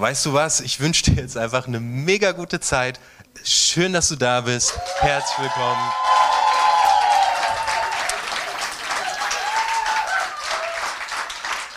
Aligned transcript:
weißt 0.00 0.26
du 0.26 0.32
was? 0.32 0.60
Ich 0.60 0.80
wünsche 0.80 1.04
dir 1.04 1.22
jetzt 1.22 1.36
einfach 1.36 1.66
eine 1.66 1.80
mega 1.80 2.32
gute 2.32 2.60
Zeit. 2.60 3.00
Schön, 3.44 3.92
dass 3.92 4.08
du 4.08 4.16
da 4.16 4.40
bist. 4.42 4.78
Herzlich 5.00 5.38
willkommen. 5.38 5.92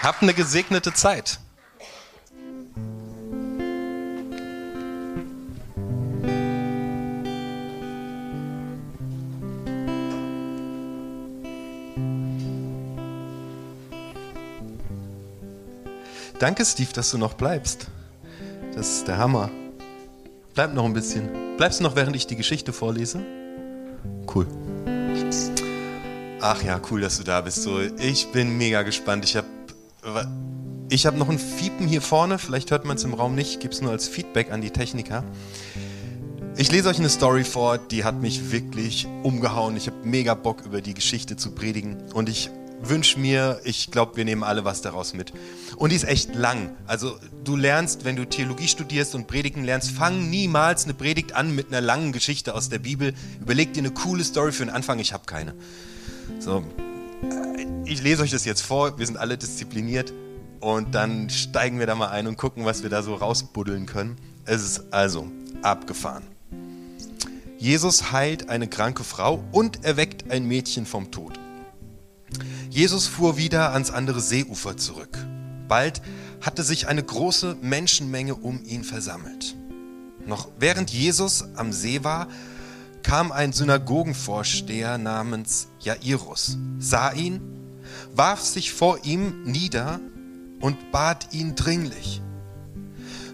Hab 0.01 0.21
eine 0.21 0.33
gesegnete 0.33 0.93
Zeit. 0.93 1.39
Danke, 16.39 16.63
Steve, 16.63 16.93
dass 16.93 17.11
du 17.11 17.17
noch 17.17 17.33
bleibst. 17.33 17.87
Das 18.79 18.99
ist 18.99 19.09
der 19.09 19.17
Hammer. 19.17 19.51
Bleib 20.53 20.73
noch 20.73 20.85
ein 20.85 20.93
bisschen. 20.93 21.57
Bleibst 21.57 21.81
du 21.81 21.83
noch, 21.83 21.97
während 21.97 22.15
ich 22.15 22.27
die 22.27 22.37
Geschichte 22.37 22.71
vorlese? 22.71 23.19
Cool. 24.33 24.47
Ach 26.39 26.63
ja, 26.63 26.79
cool, 26.89 27.01
dass 27.01 27.17
du 27.17 27.25
da 27.25 27.41
bist. 27.41 27.61
So, 27.61 27.81
ich 27.81 28.31
bin 28.31 28.57
mega 28.57 28.83
gespannt. 28.83 29.25
Ich 29.25 29.35
habe 29.35 29.47
ich 30.89 31.05
hab 31.05 31.17
noch 31.17 31.27
ein 31.27 31.37
Fiepen 31.37 31.89
hier 31.89 32.01
vorne. 32.01 32.39
Vielleicht 32.39 32.71
hört 32.71 32.85
man 32.85 32.95
es 32.95 33.03
im 33.03 33.13
Raum 33.13 33.35
nicht. 33.35 33.61
Es 33.65 33.81
nur 33.81 33.91
als 33.91 34.07
Feedback 34.07 34.49
an 34.49 34.61
die 34.61 34.71
Techniker. 34.71 35.25
Ich 36.55 36.71
lese 36.71 36.87
euch 36.87 36.99
eine 36.99 37.09
Story 37.09 37.43
vor, 37.43 37.79
die 37.79 38.05
hat 38.05 38.21
mich 38.21 38.53
wirklich 38.53 39.09
umgehauen. 39.23 39.75
Ich 39.75 39.87
habe 39.87 39.97
mega 40.05 40.35
Bock, 40.35 40.65
über 40.65 40.79
die 40.79 40.93
Geschichte 40.93 41.35
zu 41.35 41.51
predigen. 41.51 41.97
Und 42.13 42.29
ich 42.29 42.49
wünsche 42.81 43.19
mir, 43.19 43.59
ich 43.63 43.91
glaube, 43.91 44.17
wir 44.17 44.25
nehmen 44.25 44.43
alle 44.43 44.65
was 44.65 44.81
daraus 44.81 45.13
mit. 45.13 45.33
Und 45.75 45.91
die 45.91 45.95
ist 45.95 46.05
echt 46.05 46.35
lang. 46.35 46.75
Also 46.87 47.17
du 47.43 47.55
lernst, 47.55 48.05
wenn 48.05 48.15
du 48.15 48.25
Theologie 48.25 48.67
studierst 48.67 49.15
und 49.15 49.27
Predigen 49.27 49.63
lernst, 49.63 49.91
fang 49.91 50.29
niemals 50.29 50.85
eine 50.85 50.93
Predigt 50.93 51.33
an 51.33 51.53
mit 51.53 51.67
einer 51.67 51.81
langen 51.81 52.11
Geschichte 52.11 52.53
aus 52.53 52.69
der 52.69 52.79
Bibel. 52.79 53.13
Überleg 53.41 53.73
dir 53.73 53.79
eine 53.79 53.91
coole 53.91 54.23
Story 54.23 54.51
für 54.51 54.65
den 54.65 54.73
Anfang. 54.73 54.99
Ich 54.99 55.13
habe 55.13 55.25
keine. 55.25 55.55
So, 56.39 56.63
äh, 57.23 57.65
ich 57.85 58.01
lese 58.01 58.23
euch 58.23 58.31
das 58.31 58.45
jetzt 58.45 58.61
vor. 58.61 58.97
Wir 58.97 59.05
sind 59.05 59.17
alle 59.17 59.37
diszipliniert. 59.37 60.13
Und 60.59 60.93
dann 60.93 61.29
steigen 61.29 61.79
wir 61.79 61.87
da 61.87 61.95
mal 61.95 62.09
ein 62.09 62.27
und 62.27 62.37
gucken, 62.37 62.65
was 62.65 62.83
wir 62.83 62.89
da 62.89 63.01
so 63.01 63.15
rausbuddeln 63.15 63.85
können. 63.85 64.17
Es 64.45 64.61
ist 64.63 64.93
also 64.93 65.27
abgefahren. 65.61 66.23
Jesus 67.57 68.11
heilt 68.11 68.49
eine 68.49 68.67
kranke 68.67 69.03
Frau 69.03 69.43
und 69.51 69.83
erweckt 69.83 70.31
ein 70.31 70.45
Mädchen 70.45 70.85
vom 70.85 71.11
Tod. 71.11 71.39
Jesus 72.69 73.07
fuhr 73.07 73.37
wieder 73.37 73.73
ans 73.73 73.89
andere 73.89 74.21
Seeufer 74.21 74.77
zurück. 74.77 75.17
Bald 75.67 76.01
hatte 76.41 76.63
sich 76.63 76.87
eine 76.87 77.03
große 77.03 77.57
Menschenmenge 77.61 78.35
um 78.35 78.63
ihn 78.63 78.83
versammelt. 78.83 79.55
Noch 80.25 80.49
während 80.59 80.91
Jesus 80.91 81.43
am 81.55 81.73
See 81.73 82.03
war, 82.03 82.27
kam 83.01 83.31
ein 83.31 83.53
Synagogenvorsteher 83.53 84.99
namens 84.99 85.69
Jairus, 85.79 86.57
sah 86.77 87.11
ihn, 87.11 87.41
warf 88.15 88.41
sich 88.41 88.71
vor 88.71 89.03
ihm 89.03 89.43
nieder 89.43 89.99
und 90.59 90.91
bat 90.91 91.33
ihn 91.33 91.55
dringlich. 91.55 92.21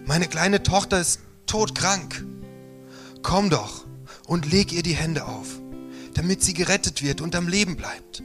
Meine 0.06 0.28
kleine 0.28 0.62
Tochter 0.62 1.00
ist 1.00 1.20
todkrank. 1.46 2.24
Komm 3.22 3.50
doch 3.50 3.84
und 4.26 4.50
leg 4.50 4.72
ihr 4.72 4.82
die 4.82 4.94
Hände 4.94 5.26
auf, 5.26 5.60
damit 6.14 6.42
sie 6.42 6.54
gerettet 6.54 7.02
wird 7.02 7.20
und 7.20 7.34
am 7.34 7.48
Leben 7.48 7.76
bleibt. 7.76 8.22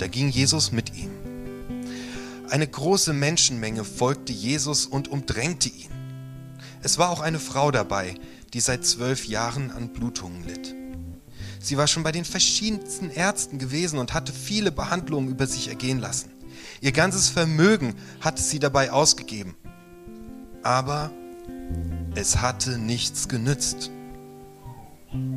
Da 0.00 0.06
ging 0.06 0.30
Jesus 0.30 0.72
mit 0.72 0.96
ihm. 0.96 1.10
Eine 2.48 2.66
große 2.66 3.12
Menschenmenge 3.12 3.84
folgte 3.84 4.32
Jesus 4.32 4.86
und 4.86 5.08
umdrängte 5.08 5.68
ihn. 5.68 5.90
Es 6.82 6.96
war 6.96 7.10
auch 7.10 7.20
eine 7.20 7.38
Frau 7.38 7.70
dabei, 7.70 8.14
die 8.54 8.60
seit 8.60 8.86
zwölf 8.86 9.26
Jahren 9.26 9.70
an 9.70 9.92
Blutungen 9.92 10.42
litt. 10.46 10.74
Sie 11.60 11.76
war 11.76 11.86
schon 11.86 12.02
bei 12.02 12.12
den 12.12 12.24
verschiedensten 12.24 13.10
Ärzten 13.10 13.58
gewesen 13.58 13.98
und 13.98 14.14
hatte 14.14 14.32
viele 14.32 14.72
Behandlungen 14.72 15.28
über 15.28 15.46
sich 15.46 15.68
ergehen 15.68 15.98
lassen. 15.98 16.30
Ihr 16.80 16.92
ganzes 16.92 17.28
Vermögen 17.28 17.94
hatte 18.22 18.42
sie 18.42 18.58
dabei 18.58 18.92
ausgegeben. 18.92 19.54
Aber 20.62 21.10
es 22.14 22.38
hatte 22.38 22.78
nichts 22.78 23.28
genützt. 23.28 23.90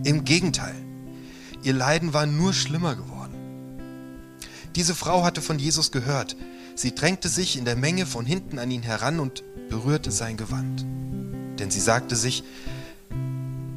Im 0.06 0.24
Gegenteil, 0.24 0.75
ihr 1.63 1.74
Leiden 1.74 2.13
war 2.13 2.25
nur 2.25 2.53
schlimmer 2.53 2.95
geworden. 2.95 3.12
Diese 4.75 4.95
Frau 4.95 5.23
hatte 5.23 5.41
von 5.41 5.59
Jesus 5.59 5.91
gehört. 5.91 6.35
Sie 6.75 6.95
drängte 6.95 7.29
sich 7.29 7.57
in 7.57 7.66
der 7.66 7.75
Menge 7.75 8.06
von 8.06 8.25
hinten 8.25 8.57
an 8.57 8.72
ihn 8.72 8.81
heran 8.81 9.19
und 9.19 9.44
berührte 9.69 10.11
sein 10.11 10.38
Gewand. 10.38 10.85
Denn 11.59 11.69
sie 11.69 11.79
sagte 11.79 12.16
sich, 12.16 12.44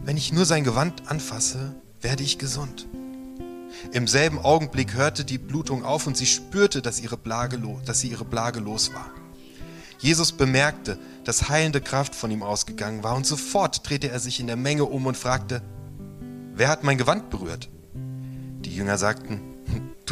wenn 0.04 0.16
ich 0.16 0.32
nur 0.32 0.46
sein 0.46 0.64
Gewand 0.64 1.10
anfasse, 1.10 1.74
werde 2.00 2.22
ich 2.22 2.38
gesund. 2.38 2.86
Im 3.92 4.06
selben 4.06 4.38
Augenblick 4.38 4.94
hörte 4.94 5.24
die 5.24 5.36
Blutung 5.36 5.84
auf 5.84 6.06
und 6.06 6.16
sie 6.16 6.26
spürte, 6.26 6.80
dass, 6.80 7.00
ihre 7.00 7.18
Plage, 7.18 7.60
dass 7.84 8.00
sie 8.00 8.08
ihre 8.08 8.24
Plage 8.24 8.60
los 8.60 8.94
war. 8.94 9.10
Jesus 9.98 10.32
bemerkte, 10.32 10.98
dass 11.24 11.48
heilende 11.48 11.80
Kraft 11.80 12.14
von 12.14 12.30
ihm 12.30 12.42
ausgegangen 12.42 13.02
war 13.02 13.16
und 13.16 13.26
sofort 13.26 13.88
drehte 13.88 14.10
er 14.10 14.20
sich 14.20 14.40
in 14.40 14.46
der 14.46 14.56
Menge 14.56 14.84
um 14.84 15.06
und 15.06 15.16
fragte, 15.16 15.62
wer 16.54 16.68
hat 16.68 16.84
mein 16.84 16.98
Gewand 16.98 17.28
berührt? 17.28 17.68
Die 17.94 18.74
Jünger 18.74 18.98
sagten, 18.98 19.40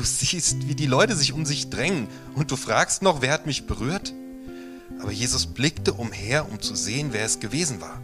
Siehst, 0.04 0.68
wie 0.68 0.74
die 0.74 0.86
Leute 0.86 1.16
sich 1.16 1.32
um 1.32 1.46
sich 1.46 1.70
drängen 1.70 2.08
und 2.34 2.50
du 2.50 2.56
fragst 2.56 3.02
noch, 3.02 3.22
wer 3.22 3.32
hat 3.32 3.46
mich 3.46 3.66
berührt? 3.66 4.12
Aber 5.00 5.10
Jesus 5.10 5.46
blickte 5.46 5.94
umher, 5.94 6.48
um 6.50 6.60
zu 6.60 6.74
sehen, 6.74 7.08
wer 7.12 7.24
es 7.24 7.40
gewesen 7.40 7.80
war. 7.80 8.00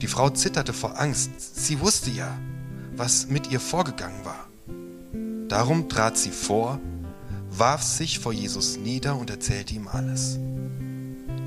Die 0.00 0.06
Frau 0.06 0.30
zitterte 0.30 0.72
vor 0.72 1.00
Angst. 1.00 1.30
Sie 1.38 1.80
wusste 1.80 2.10
ja, 2.10 2.38
was 2.96 3.26
mit 3.26 3.50
ihr 3.50 3.60
vorgegangen 3.60 4.24
war. 4.24 4.46
Darum 5.48 5.88
trat 5.88 6.16
sie 6.16 6.30
vor, 6.30 6.80
warf 7.50 7.82
sich 7.82 8.20
vor 8.20 8.32
Jesus 8.32 8.76
nieder 8.76 9.16
und 9.16 9.28
erzählte 9.28 9.74
ihm 9.74 9.88
alles. 9.88 10.38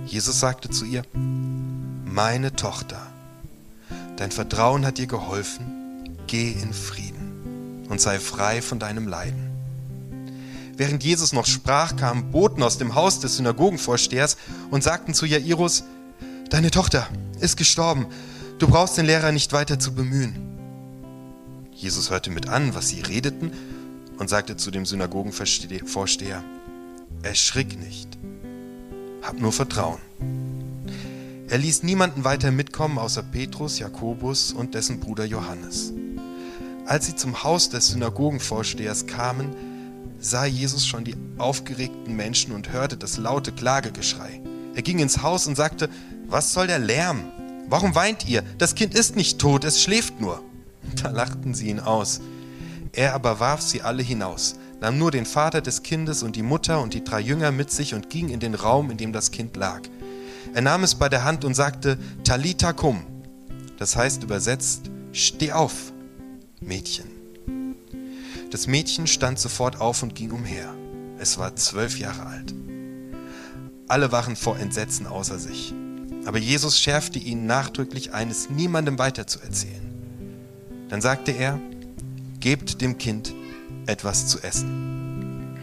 Jesus 0.06 0.40
sagte 0.40 0.70
zu 0.70 0.86
ihr, 0.86 1.04
meine 1.14 2.56
Tochter, 2.56 3.02
dein 4.18 4.32
Vertrauen 4.32 4.86
hat 4.86 4.98
dir 4.98 5.08
geholfen, 5.08 6.18
geh 6.28 6.52
in 6.52 6.74
Frieden 6.74 7.15
und 7.90 8.02
sei 8.02 8.20
frei 8.20 8.62
von 8.62 8.80
deinem 8.80 9.08
Leiden. 9.08 9.52
Während 10.78 11.04
Jesus 11.04 11.32
noch 11.32 11.46
sprach, 11.46 11.96
kamen 11.96 12.32
Boten 12.32 12.62
aus 12.62 12.78
dem 12.78 12.96
Haus 12.96 13.20
des 13.20 13.38
Synagogenvorstehers 13.38 14.38
und 14.72 14.84
sagten 14.84 15.14
zu 15.14 15.26
Jairus, 15.26 15.84
Deine 16.50 16.70
Tochter 16.70 17.08
ist 17.40 17.58
gestorben, 17.58 18.08
du 18.60 18.68
brauchst 18.68 18.98
den 18.98 19.06
Lehrer 19.06 19.32
nicht 19.32 19.54
weiter 19.54 19.80
zu 19.80 19.94
bemühen. 19.94 20.36
Jesus 21.74 22.10
hörte 22.10 22.30
mit 22.30 22.48
an, 22.48 22.76
was 22.76 22.90
sie 22.90 23.02
redeten, 23.02 23.52
und 24.18 24.30
sagte 24.30 24.56
zu 24.56 24.72
dem 24.72 24.86
Synagogenvorsteher, 24.86 26.44
Erschrick 27.22 27.78
nicht, 27.80 28.18
hab 29.22 29.40
nur 29.40 29.52
Vertrauen. 29.52 30.00
Er 31.48 31.58
ließ 31.58 31.84
niemanden 31.84 32.24
weiter 32.24 32.52
mitkommen 32.52 32.98
außer 32.98 33.24
Petrus, 33.24 33.80
Jakobus 33.80 34.52
und 34.52 34.74
dessen 34.74 35.00
Bruder 35.00 35.26
Johannes. 35.26 35.94
Als 36.86 37.08
sie 37.08 37.16
zum 37.16 37.44
Haus 37.44 37.70
des 37.70 37.88
Synagogenvorstehers 37.88 39.08
kamen, 39.08 39.56
sah 40.20 40.46
Jesus 40.46 40.86
schon 40.86 41.04
die 41.04 41.16
aufgeregten 41.38 42.16
Menschen 42.16 42.54
und 42.54 42.72
hörte 42.72 42.96
das 42.96 43.18
laute 43.18 43.52
Klagegeschrei. 43.52 44.42
Er 44.76 44.82
ging 44.82 45.00
ins 45.00 45.24
Haus 45.24 45.48
und 45.48 45.56
sagte, 45.56 45.90
was 46.28 46.54
soll 46.54 46.68
der 46.68 46.80
Lärm? 46.80 47.24
Warum 47.68 47.96
weint 47.96 48.28
ihr? 48.28 48.44
Das 48.58 48.76
Kind 48.76 48.94
ist 48.94 49.16
nicht 49.16 49.40
tot, 49.40 49.64
es 49.64 49.82
schläft 49.82 50.22
nur. 50.22 50.44
Da 51.02 51.10
lachten 51.10 51.56
sie 51.56 51.70
ihn 51.70 51.80
aus. 51.80 52.22
Er 52.92 53.16
aber 53.16 53.40
warf 53.40 53.62
sie 53.62 53.82
alle 53.82 54.04
hinaus, 54.04 54.56
nahm 54.80 55.00
nur 55.00 55.10
den 55.10 55.26
Vater 55.26 55.62
des 55.62 55.82
Kindes 55.82 56.22
und 56.22 56.36
die 56.36 56.44
Mutter 56.44 56.82
und 56.82 56.94
die 56.94 57.04
drei 57.04 57.20
Jünger 57.20 57.52
mit 57.52 57.72
sich 57.72 57.96
und 57.96 58.12
ging 58.12 58.30
in 58.30 58.40
den 58.40 58.54
Raum, 58.54 58.92
in 58.92 58.98
dem 58.98 59.12
das 59.12 59.32
Kind 59.32 59.58
lag. 59.58 59.82
Er 60.54 60.62
nahm 60.62 60.84
es 60.84 60.96
bei 60.96 61.10
der 61.10 61.24
Hand 61.24 61.44
und 61.44 61.56
sagte, 61.56 61.98
Talita 62.24 62.72
cum. 62.74 63.04
Das 63.78 63.96
heißt 63.96 64.24
übersetzt, 64.24 64.92
steh 65.12 65.52
auf. 65.52 65.92
Mädchen. 66.66 67.06
Das 68.52 68.68
Mädchen 68.68 69.08
stand 69.08 69.40
sofort 69.40 69.80
auf 69.80 70.04
und 70.04 70.16
ging 70.16 70.32
umher. 70.32 70.74
Es 71.20 71.38
war 71.38 71.56
zwölf 71.56 72.00
Jahre 72.00 72.26
alt. 72.26 72.54
Alle 73.88 74.12
waren 74.12 74.36
vor 74.36 74.58
Entsetzen 74.58 75.06
außer 75.06 75.38
sich. 75.40 75.74
Aber 76.26 76.40
Jesus 76.40 76.80
schärfte 76.80 77.20
ihn 77.20 77.46
nachdrücklich 77.46 78.14
ein, 78.14 78.32
es 78.32 78.50
niemandem 78.50 78.98
weiterzuerzählen. 78.98 79.94
Dann 80.90 81.02
sagte 81.02 81.32
er, 81.32 81.60
gebt 82.40 82.82
dem 82.82 82.98
Kind 82.98 83.34
etwas 83.86 84.28
zu 84.28 84.42
essen. 84.42 85.58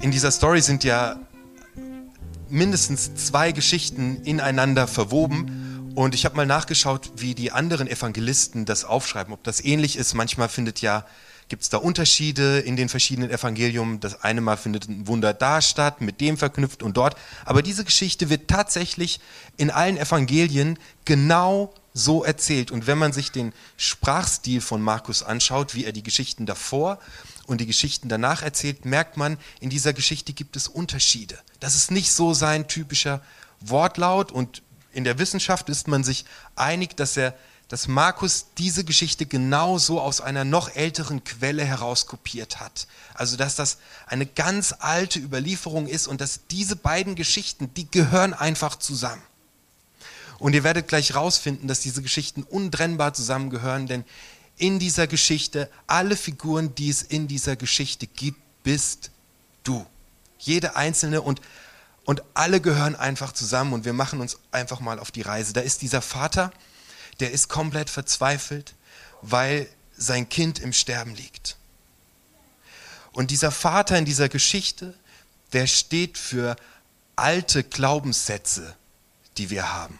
In 0.00 0.10
dieser 0.10 0.30
Story 0.30 0.62
sind 0.62 0.82
ja 0.84 1.20
mindestens 2.48 3.14
zwei 3.14 3.52
Geschichten 3.52 4.16
ineinander 4.24 4.86
verwoben 4.86 5.61
und 5.94 6.14
ich 6.14 6.24
habe 6.24 6.36
mal 6.36 6.46
nachgeschaut, 6.46 7.10
wie 7.16 7.34
die 7.34 7.52
anderen 7.52 7.88
Evangelisten 7.88 8.64
das 8.64 8.84
aufschreiben, 8.84 9.32
ob 9.32 9.42
das 9.44 9.62
ähnlich 9.64 9.96
ist. 9.96 10.14
Manchmal 10.14 10.48
findet 10.48 10.80
ja 10.80 11.06
gibt 11.52 11.64
es 11.64 11.68
da 11.68 11.76
Unterschiede 11.76 12.60
in 12.60 12.76
den 12.76 12.88
verschiedenen 12.88 13.30
Evangelien. 13.30 14.00
Das 14.00 14.22
eine 14.22 14.40
Mal 14.40 14.56
findet 14.56 14.88
ein 14.88 15.06
Wunder 15.06 15.34
da 15.34 15.60
statt, 15.60 16.00
mit 16.00 16.22
dem 16.22 16.38
verknüpft 16.38 16.82
und 16.82 16.96
dort. 16.96 17.14
Aber 17.44 17.60
diese 17.60 17.84
Geschichte 17.84 18.30
wird 18.30 18.48
tatsächlich 18.48 19.20
in 19.58 19.70
allen 19.70 19.98
Evangelien 19.98 20.78
genau 21.04 21.74
so 21.92 22.24
erzählt. 22.24 22.70
Und 22.70 22.86
wenn 22.86 22.96
man 22.96 23.12
sich 23.12 23.32
den 23.32 23.52
Sprachstil 23.76 24.62
von 24.62 24.80
Markus 24.80 25.22
anschaut, 25.22 25.74
wie 25.74 25.84
er 25.84 25.92
die 25.92 26.02
Geschichten 26.02 26.46
davor 26.46 26.98
und 27.46 27.60
die 27.60 27.66
Geschichten 27.66 28.08
danach 28.08 28.42
erzählt, 28.42 28.86
merkt 28.86 29.18
man, 29.18 29.36
in 29.60 29.68
dieser 29.68 29.92
Geschichte 29.92 30.32
gibt 30.32 30.56
es 30.56 30.68
Unterschiede. 30.68 31.38
Das 31.60 31.74
ist 31.74 31.90
nicht 31.90 32.12
so 32.12 32.32
sein 32.32 32.66
typischer 32.66 33.20
Wortlaut 33.60 34.32
und 34.32 34.62
in 34.92 35.04
der 35.04 35.18
Wissenschaft 35.18 35.68
ist 35.68 35.88
man 35.88 36.04
sich 36.04 36.24
einig, 36.56 36.96
dass 36.96 37.16
er 37.16 37.34
dass 37.72 37.88
Markus 37.88 38.48
diese 38.58 38.84
Geschichte 38.84 39.24
genauso 39.24 39.98
aus 39.98 40.20
einer 40.20 40.44
noch 40.44 40.76
älteren 40.76 41.24
Quelle 41.24 41.64
herauskopiert 41.64 42.60
hat. 42.60 42.86
Also 43.14 43.38
dass 43.38 43.56
das 43.56 43.78
eine 44.06 44.26
ganz 44.26 44.74
alte 44.78 45.18
Überlieferung 45.18 45.86
ist 45.86 46.06
und 46.06 46.20
dass 46.20 46.40
diese 46.50 46.76
beiden 46.76 47.14
Geschichten, 47.14 47.72
die 47.72 47.90
gehören 47.90 48.34
einfach 48.34 48.76
zusammen. 48.76 49.22
Und 50.38 50.52
ihr 50.52 50.64
werdet 50.64 50.86
gleich 50.86 51.14
rausfinden, 51.14 51.66
dass 51.66 51.80
diese 51.80 52.02
Geschichten 52.02 52.42
untrennbar 52.42 53.14
zusammengehören, 53.14 53.86
denn 53.86 54.04
in 54.58 54.78
dieser 54.78 55.06
Geschichte, 55.06 55.70
alle 55.86 56.18
Figuren, 56.18 56.74
die 56.74 56.90
es 56.90 57.00
in 57.00 57.26
dieser 57.26 57.56
Geschichte 57.56 58.06
gibt, 58.06 58.38
bist 58.64 59.10
du. 59.64 59.86
Jede 60.38 60.76
einzelne 60.76 61.22
und, 61.22 61.40
und 62.04 62.22
alle 62.34 62.60
gehören 62.60 62.96
einfach 62.96 63.32
zusammen 63.32 63.72
und 63.72 63.84
wir 63.84 63.92
machen 63.92 64.20
uns 64.20 64.38
einfach 64.50 64.80
mal 64.80 64.98
auf 64.98 65.10
die 65.10 65.22
Reise. 65.22 65.52
Da 65.52 65.60
ist 65.60 65.82
dieser 65.82 66.02
Vater, 66.02 66.52
der 67.20 67.30
ist 67.30 67.48
komplett 67.48 67.90
verzweifelt, 67.90 68.74
weil 69.20 69.68
sein 69.96 70.28
Kind 70.28 70.58
im 70.58 70.72
Sterben 70.72 71.14
liegt. 71.14 71.56
Und 73.12 73.30
dieser 73.30 73.50
Vater 73.50 73.98
in 73.98 74.04
dieser 74.04 74.28
Geschichte, 74.28 74.94
der 75.52 75.66
steht 75.66 76.18
für 76.18 76.56
alte 77.14 77.62
Glaubenssätze, 77.62 78.74
die 79.36 79.50
wir 79.50 79.72
haben. 79.72 79.98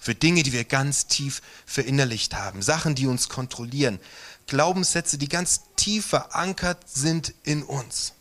Für 0.00 0.14
Dinge, 0.14 0.42
die 0.42 0.52
wir 0.52 0.64
ganz 0.64 1.06
tief 1.06 1.40
verinnerlicht 1.64 2.34
haben. 2.34 2.60
Sachen, 2.60 2.96
die 2.96 3.06
uns 3.06 3.28
kontrollieren. 3.28 4.00
Glaubenssätze, 4.48 5.16
die 5.16 5.28
ganz 5.28 5.62
tief 5.76 6.06
verankert 6.06 6.88
sind 6.88 7.32
in 7.44 7.62
uns. 7.62 8.12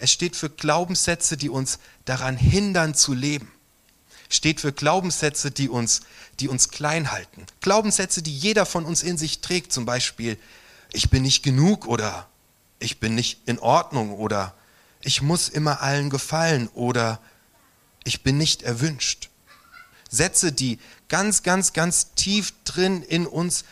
Es 0.00 0.10
steht 0.10 0.34
für 0.34 0.50
Glaubenssätze, 0.50 1.36
die 1.36 1.48
uns 1.48 1.78
daran 2.04 2.36
hindern 2.36 2.94
zu 2.94 3.14
leben 3.14 3.52
steht 4.30 4.60
für 4.60 4.72
Glaubenssätze, 4.72 5.50
die 5.50 5.68
uns, 5.68 6.02
die 6.38 6.48
uns 6.48 6.70
klein 6.70 7.10
halten. 7.10 7.44
Glaubenssätze, 7.60 8.22
die 8.22 8.36
jeder 8.36 8.64
von 8.64 8.84
uns 8.84 9.02
in 9.02 9.18
sich 9.18 9.40
trägt, 9.40 9.72
zum 9.72 9.84
Beispiel, 9.84 10.38
ich 10.92 11.10
bin 11.10 11.22
nicht 11.22 11.42
genug 11.42 11.86
oder 11.86 12.28
ich 12.78 13.00
bin 13.00 13.14
nicht 13.14 13.40
in 13.46 13.58
Ordnung 13.58 14.14
oder 14.14 14.54
ich 15.02 15.20
muss 15.20 15.48
immer 15.48 15.82
allen 15.82 16.10
gefallen 16.10 16.68
oder 16.74 17.20
ich 18.04 18.22
bin 18.22 18.38
nicht 18.38 18.62
erwünscht. 18.62 19.28
Sätze, 20.08 20.52
die 20.52 20.78
ganz, 21.08 21.42
ganz, 21.42 21.72
ganz 21.72 22.14
tief 22.14 22.54
drin 22.64 23.02
in 23.02 23.26
uns 23.26 23.64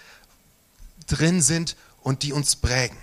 drin 1.07 1.41
sind 1.41 1.77
und 2.03 2.23
die 2.23 2.33
uns 2.33 2.57
prägen. 2.57 2.99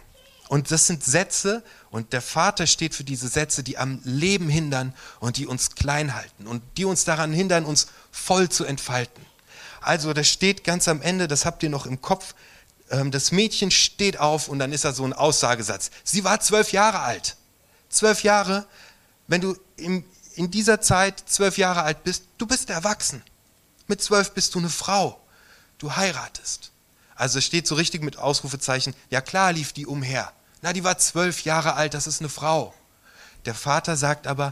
Und 0.48 0.72
das 0.72 0.88
sind 0.88 1.04
Sätze, 1.04 1.64
und 1.96 2.12
der 2.12 2.22
Vater 2.22 2.68
steht 2.68 2.94
für 2.94 3.06
diese 3.06 3.30
Sätze, 3.30 3.64
die 3.64 3.78
am 3.78 4.02
Leben 4.04 4.50
hindern 4.50 4.94
und 5.22 5.38
die 5.38 5.48
uns 5.48 5.76
klein 5.76 6.14
halten 6.14 6.46
und 6.46 6.62
die 6.76 6.84
uns 6.84 7.06
daran 7.06 7.32
hindern, 7.32 7.64
uns 7.64 7.88
voll 8.12 8.50
zu 8.50 8.66
entfalten. 8.66 9.26
Also 9.80 10.12
das 10.12 10.28
steht 10.28 10.66
ganz 10.66 10.90
am 10.90 11.02
Ende, 11.02 11.30
das 11.30 11.46
habt 11.46 11.64
ihr 11.64 11.70
noch 11.70 11.86
im 11.86 12.02
Kopf, 12.02 12.36
ähm, 12.90 13.12
das 13.12 13.32
Mädchen 13.32 13.72
steht 13.72 14.20
auf 14.20 14.50
und 14.50 14.60
dann 14.60 14.74
ist 14.74 14.84
da 14.84 14.92
so 14.92 15.06
ein 15.06 15.14
Aussagesatz. 15.14 15.90
Sie 16.04 16.26
war 16.26 16.42
zwölf 16.42 16.74
Jahre 16.74 17.00
alt. 17.00 17.38
Zwölf 17.88 18.24
Jahre, 18.24 18.66
wenn 19.28 19.40
du 19.40 19.56
in, 19.78 20.04
in 20.34 20.52
dieser 20.52 20.82
Zeit 20.82 21.24
zwölf 21.26 21.58
Jahre 21.58 21.84
alt 21.84 22.04
bist, 22.04 22.26
du 22.38 22.46
bist 22.46 22.70
erwachsen. 22.70 23.24
Mit 23.88 24.04
zwölf 24.04 24.34
bist 24.34 24.54
du 24.54 24.60
eine 24.60 24.70
Frau. 24.70 25.18
Du 25.78 25.96
heiratest. 25.96 26.72
Also 27.16 27.40
es 27.40 27.46
steht 27.46 27.68
so 27.68 27.76
richtig 27.76 28.04
mit 28.04 28.18
Ausrufezeichen, 28.18 28.94
ja 29.10 29.22
klar 29.22 29.54
lief 29.54 29.72
die 29.72 29.86
umher. 29.86 30.34
Na, 30.66 30.74
die 30.74 30.84
war 30.84 30.98
zwölf 30.98 31.44
Jahre 31.44 31.76
alt, 31.76 31.94
das 31.94 32.08
ist 32.08 32.22
eine 32.22 32.30
Frau. 32.30 32.74
Der 33.46 33.54
Vater 33.54 33.96
sagt 33.96 34.26
aber, 34.26 34.52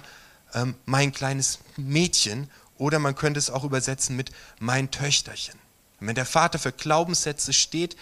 ähm, 0.54 0.76
mein 0.86 1.12
kleines 1.12 1.58
Mädchen, 1.76 2.52
oder 2.78 3.00
man 3.00 3.16
könnte 3.16 3.40
es 3.40 3.50
auch 3.50 3.64
übersetzen 3.64 4.16
mit 4.16 4.30
mein 4.60 4.92
Töchterchen. 4.92 5.56
Und 6.00 6.06
wenn 6.06 6.14
der 6.14 6.28
Vater 6.28 6.60
für 6.60 6.72
Glaubenssätze 6.72 7.52
steht, 7.52 7.98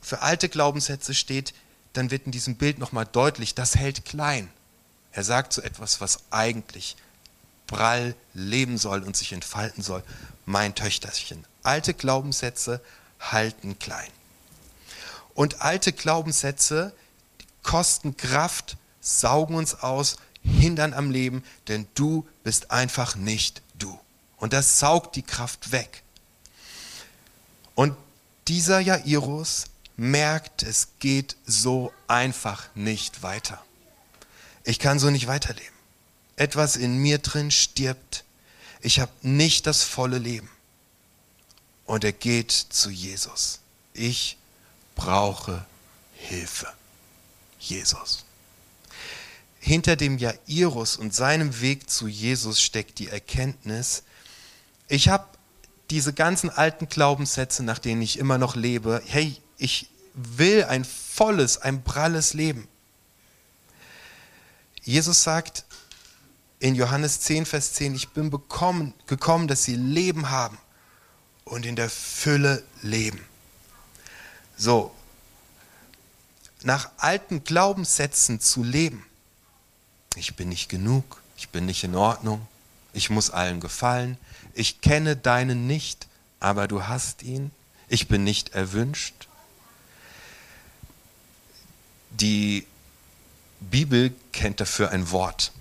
für 0.00 0.22
alte 0.22 0.48
Glaubenssätze 0.48 1.12
steht, 1.12 1.54
dann 1.92 2.12
wird 2.12 2.26
in 2.26 2.30
diesem 2.30 2.54
Bild 2.54 2.78
nochmal 2.78 3.04
deutlich, 3.04 3.56
das 3.56 3.74
hält 3.74 4.04
klein. 4.04 4.48
Er 5.10 5.24
sagt 5.24 5.54
so 5.54 5.60
etwas, 5.60 6.00
was 6.00 6.20
eigentlich 6.30 6.94
prall 7.66 8.14
leben 8.34 8.78
soll 8.78 9.02
und 9.02 9.16
sich 9.16 9.32
entfalten 9.32 9.82
soll. 9.82 10.04
Mein 10.46 10.76
Töchterchen. 10.76 11.44
Alte 11.64 11.94
Glaubenssätze 11.94 12.80
halten 13.18 13.76
klein. 13.80 14.10
Und 15.34 15.62
alte 15.62 15.92
Glaubenssätze 15.92 16.92
kosten 17.64 18.16
Kraft, 18.16 18.76
saugen 19.00 19.56
uns 19.56 19.74
aus, 19.74 20.16
hindern 20.44 20.94
am 20.94 21.10
Leben, 21.10 21.42
denn 21.66 21.88
du 21.94 22.26
bist 22.44 22.70
einfach 22.70 23.16
nicht 23.16 23.62
du. 23.74 23.98
Und 24.36 24.52
das 24.52 24.78
saugt 24.78 25.16
die 25.16 25.22
Kraft 25.22 25.72
weg. 25.72 26.02
Und 27.74 27.96
dieser 28.46 28.78
Jairus 28.78 29.64
merkt, 29.96 30.62
es 30.62 30.88
geht 30.98 31.36
so 31.46 31.92
einfach 32.06 32.68
nicht 32.74 33.22
weiter. 33.22 33.62
Ich 34.64 34.78
kann 34.78 34.98
so 34.98 35.10
nicht 35.10 35.26
weiterleben. 35.26 35.74
Etwas 36.36 36.76
in 36.76 36.98
mir 36.98 37.18
drin 37.18 37.50
stirbt. 37.50 38.24
Ich 38.80 39.00
habe 39.00 39.12
nicht 39.22 39.66
das 39.66 39.82
volle 39.82 40.18
Leben. 40.18 40.50
Und 41.86 42.04
er 42.04 42.12
geht 42.12 42.50
zu 42.52 42.90
Jesus. 42.90 43.60
Ich 43.92 44.36
brauche 44.94 45.64
Hilfe. 46.14 46.66
Jesus. 47.68 48.24
Hinter 49.58 49.96
dem 49.96 50.18
Jairus 50.18 50.96
und 50.96 51.14
seinem 51.14 51.60
Weg 51.60 51.88
zu 51.88 52.06
Jesus 52.06 52.60
steckt 52.60 52.98
die 52.98 53.08
Erkenntnis, 53.08 54.02
ich 54.88 55.08
habe 55.08 55.26
diese 55.90 56.12
ganzen 56.12 56.50
alten 56.50 56.88
Glaubenssätze, 56.88 57.62
nach 57.62 57.78
denen 57.78 58.02
ich 58.02 58.18
immer 58.18 58.38
noch 58.38 58.56
lebe, 58.56 59.02
hey, 59.06 59.36
ich 59.58 59.88
will 60.14 60.64
ein 60.64 60.84
volles, 60.84 61.58
ein 61.58 61.82
pralles 61.82 62.34
Leben. 62.34 62.68
Jesus 64.82 65.22
sagt 65.22 65.64
in 66.58 66.74
Johannes 66.74 67.20
10, 67.20 67.46
Vers 67.46 67.72
10, 67.74 67.94
ich 67.94 68.10
bin 68.10 68.30
bekommen, 68.30 68.94
gekommen, 69.06 69.48
dass 69.48 69.64
sie 69.64 69.76
Leben 69.76 70.30
haben 70.30 70.58
und 71.44 71.66
in 71.66 71.76
der 71.76 71.90
Fülle 71.90 72.62
leben. 72.82 73.20
So, 74.56 74.94
nach 76.64 76.90
alten 76.96 77.44
Glaubenssätzen 77.44 78.40
zu 78.40 78.62
leben. 78.64 79.04
Ich 80.16 80.34
bin 80.34 80.48
nicht 80.48 80.68
genug, 80.68 81.22
ich 81.36 81.50
bin 81.50 81.66
nicht 81.66 81.84
in 81.84 81.94
Ordnung, 81.94 82.46
ich 82.92 83.10
muss 83.10 83.30
allen 83.30 83.60
gefallen, 83.60 84.16
ich 84.54 84.80
kenne 84.80 85.16
deinen 85.16 85.66
nicht, 85.66 86.06
aber 86.40 86.66
du 86.66 86.86
hast 86.86 87.22
ihn, 87.22 87.50
ich 87.88 88.08
bin 88.08 88.24
nicht 88.24 88.54
erwünscht. 88.54 89.28
Die 92.10 92.66
Bibel 93.60 94.14
kennt 94.32 94.60
dafür 94.60 94.90
ein 94.90 95.10
Wort 95.10 95.52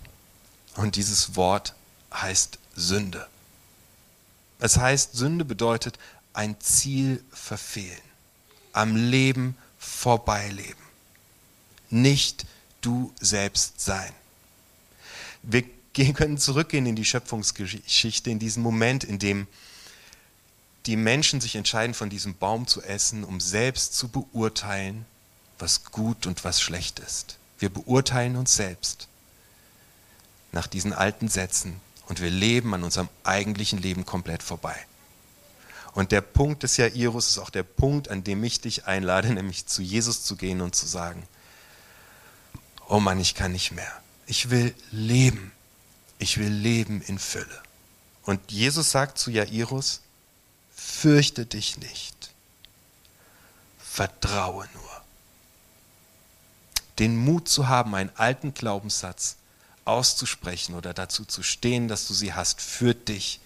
und 0.75 0.95
dieses 0.95 1.36
Wort 1.36 1.74
heißt 2.13 2.60
Sünde. 2.75 3.27
Es 4.60 4.77
heißt, 4.77 5.13
Sünde 5.13 5.43
bedeutet 5.43 5.98
ein 6.33 6.60
Ziel 6.62 7.24
verfehlen, 7.31 8.01
am 8.72 8.95
Leben 8.95 9.57
vorbeileben 9.79 10.82
nicht 11.93 12.45
du 12.81 13.13
selbst 13.21 13.79
sein. 13.79 14.12
Wir 15.43 15.63
können 16.13 16.38
zurückgehen 16.38 16.85
in 16.85 16.95
die 16.95 17.05
Schöpfungsgeschichte, 17.05 18.29
in 18.29 18.39
diesen 18.39 18.63
Moment, 18.63 19.03
in 19.03 19.19
dem 19.19 19.47
die 20.85 20.97
Menschen 20.97 21.39
sich 21.39 21.55
entscheiden, 21.55 21.93
von 21.93 22.09
diesem 22.09 22.35
Baum 22.35 22.67
zu 22.67 22.81
essen, 22.81 23.23
um 23.23 23.39
selbst 23.39 23.95
zu 23.95 24.09
beurteilen, 24.09 25.05
was 25.59 25.85
gut 25.85 26.25
und 26.27 26.43
was 26.43 26.59
schlecht 26.59 27.00
ist. 27.00 27.38
Wir 27.59 27.69
beurteilen 27.69 28.35
uns 28.35 28.55
selbst 28.55 29.07
nach 30.51 30.67
diesen 30.67 30.91
alten 30.91 31.29
Sätzen 31.29 31.79
und 32.07 32.21
wir 32.21 32.29
leben 32.29 32.73
an 32.73 32.83
unserem 32.83 33.07
eigentlichen 33.23 33.81
Leben 33.81 34.05
komplett 34.05 34.43
vorbei. 34.43 34.75
Und 35.93 36.12
der 36.12 36.21
Punkt 36.21 36.63
des 36.63 36.75
Jairus 36.77 37.29
ist 37.29 37.38
auch 37.38 37.51
der 37.51 37.63
Punkt, 37.63 38.09
an 38.09 38.23
dem 38.23 38.43
ich 38.43 38.59
dich 38.59 38.85
einlade, 38.85 39.29
nämlich 39.33 39.67
zu 39.67 39.81
Jesus 39.81 40.23
zu 40.23 40.35
gehen 40.35 40.62
und 40.62 40.75
zu 40.75 40.85
sagen, 40.85 41.23
oh 42.87 42.99
Mann, 42.99 43.19
ich 43.19 43.35
kann 43.35 43.51
nicht 43.51 43.71
mehr. 43.71 43.91
Ich 44.25 44.49
will 44.49 44.73
leben. 44.91 45.51
Ich 46.19 46.37
will 46.37 46.51
leben 46.51 47.01
in 47.01 47.19
Fülle. 47.19 47.61
Und 48.23 48.51
Jesus 48.51 48.91
sagt 48.91 49.17
zu 49.17 49.31
Jairus, 49.31 50.01
fürchte 50.75 51.45
dich 51.45 51.77
nicht. 51.77 52.31
Vertraue 53.77 54.67
nur. 54.73 55.01
Den 56.99 57.17
Mut 57.17 57.49
zu 57.49 57.67
haben, 57.67 57.95
einen 57.95 58.11
alten 58.15 58.53
Glaubenssatz 58.53 59.35
auszusprechen 59.85 60.75
oder 60.75 60.93
dazu 60.93 61.25
zu 61.25 61.43
stehen, 61.43 61.87
dass 61.87 62.07
du 62.07 62.13
sie 62.13 62.33
hast, 62.33 62.61
führt 62.61 63.09
dich 63.09 63.39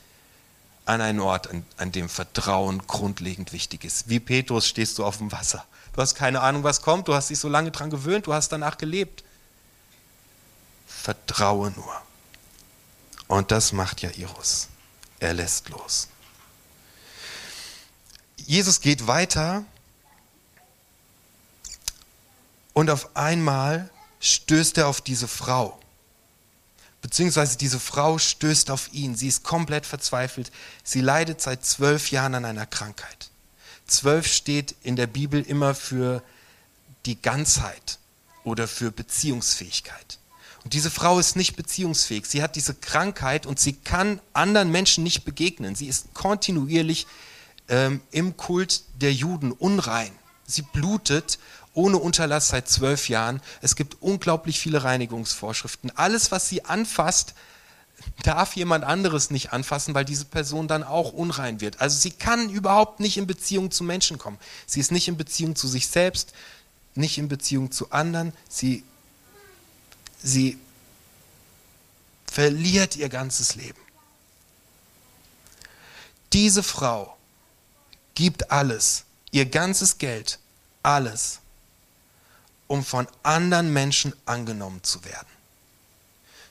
an 0.85 1.01
einen 1.01 1.19
Ort, 1.19 1.49
an, 1.49 1.65
an 1.77 1.91
dem 1.91 2.09
Vertrauen 2.09 2.85
grundlegend 2.87 3.51
wichtig 3.53 3.83
ist. 3.83 4.09
Wie 4.09 4.19
Petrus 4.19 4.67
stehst 4.67 4.97
du 4.97 5.05
auf 5.05 5.17
dem 5.17 5.31
Wasser. 5.31 5.65
Du 5.93 6.01
hast 6.01 6.15
keine 6.15 6.41
Ahnung, 6.41 6.63
was 6.63 6.81
kommt, 6.81 7.07
du 7.07 7.13
hast 7.13 7.29
dich 7.29 7.39
so 7.39 7.49
lange 7.49 7.71
dran 7.71 7.89
gewöhnt, 7.89 8.27
du 8.27 8.33
hast 8.33 8.49
danach 8.49 8.77
gelebt. 8.77 9.23
Vertraue 11.07 11.71
nur. 11.71 12.01
Und 13.27 13.51
das 13.51 13.71
macht 13.71 14.01
Jairus. 14.01 14.67
Er 15.21 15.33
lässt 15.33 15.69
los. 15.69 16.09
Jesus 18.35 18.81
geht 18.81 19.07
weiter 19.07 19.63
und 22.73 22.89
auf 22.89 23.15
einmal 23.15 23.89
stößt 24.19 24.79
er 24.79 24.89
auf 24.89 24.99
diese 24.99 25.29
Frau 25.29 25.79
beziehungsweise 27.01 27.57
diese 27.57 27.79
Frau 27.79 28.17
stößt 28.17 28.69
auf 28.69 28.91
ihn. 28.91 29.15
Sie 29.15 29.29
ist 29.29 29.43
komplett 29.43 29.85
verzweifelt. 29.85 30.51
Sie 30.83 30.99
leidet 30.99 31.39
seit 31.39 31.63
zwölf 31.63 32.11
Jahren 32.11 32.35
an 32.35 32.43
einer 32.43 32.65
Krankheit. 32.65 33.29
Zwölf 33.87 34.27
steht 34.27 34.75
in 34.83 34.97
der 34.97 35.07
Bibel 35.07 35.41
immer 35.41 35.73
für 35.73 36.21
die 37.05 37.21
Ganzheit 37.21 37.97
oder 38.43 38.67
für 38.67 38.91
Beziehungsfähigkeit. 38.91 40.19
Und 40.63 40.73
diese 40.73 40.91
Frau 40.91 41.19
ist 41.19 41.35
nicht 41.35 41.55
beziehungsfähig. 41.55 42.25
Sie 42.25 42.43
hat 42.43 42.55
diese 42.55 42.73
Krankheit 42.73 43.45
und 43.45 43.59
sie 43.59 43.73
kann 43.73 44.19
anderen 44.33 44.71
Menschen 44.71 45.03
nicht 45.03 45.23
begegnen. 45.23 45.75
Sie 45.75 45.87
ist 45.87 46.13
kontinuierlich 46.13 47.07
ähm, 47.69 48.01
im 48.11 48.37
Kult 48.37 48.83
der 49.01 49.13
Juden 49.13 49.51
unrein. 49.51 50.11
Sie 50.45 50.61
blutet 50.61 51.39
ohne 51.73 51.97
Unterlass 51.97 52.49
seit 52.49 52.67
zwölf 52.67 53.07
Jahren. 53.07 53.41
Es 53.61 53.75
gibt 53.75 54.01
unglaublich 54.01 54.59
viele 54.59 54.83
Reinigungsvorschriften. 54.83 55.91
Alles, 55.95 56.31
was 56.31 56.49
sie 56.49 56.65
anfasst, 56.65 57.35
darf 58.23 58.55
jemand 58.55 58.83
anderes 58.83 59.29
nicht 59.29 59.53
anfassen, 59.53 59.93
weil 59.93 60.05
diese 60.05 60.25
Person 60.25 60.67
dann 60.67 60.83
auch 60.83 61.13
unrein 61.13 61.61
wird. 61.61 61.81
Also 61.81 61.97
sie 61.97 62.11
kann 62.11 62.49
überhaupt 62.49 62.99
nicht 62.99 63.17
in 63.17 63.27
Beziehung 63.27 63.71
zu 63.71 63.83
Menschen 63.83 64.17
kommen. 64.17 64.37
Sie 64.65 64.79
ist 64.79 64.91
nicht 64.91 65.07
in 65.07 65.17
Beziehung 65.17 65.55
zu 65.55 65.67
sich 65.67 65.87
selbst, 65.87 66.33
nicht 66.95 67.17
in 67.17 67.27
Beziehung 67.27 67.71
zu 67.71 67.91
anderen. 67.91 68.33
Sie, 68.49 68.83
sie 70.23 70.57
verliert 72.31 72.95
ihr 72.95 73.09
ganzes 73.09 73.55
Leben. 73.55 73.79
Diese 76.33 76.63
Frau 76.63 77.17
gibt 78.15 78.51
alles, 78.51 79.03
ihr 79.31 79.45
ganzes 79.45 79.97
Geld, 79.97 80.39
alles 80.83 81.39
um 82.67 82.83
von 82.83 83.07
anderen 83.23 83.71
Menschen 83.71 84.13
angenommen 84.25 84.83
zu 84.83 85.03
werden. 85.05 85.27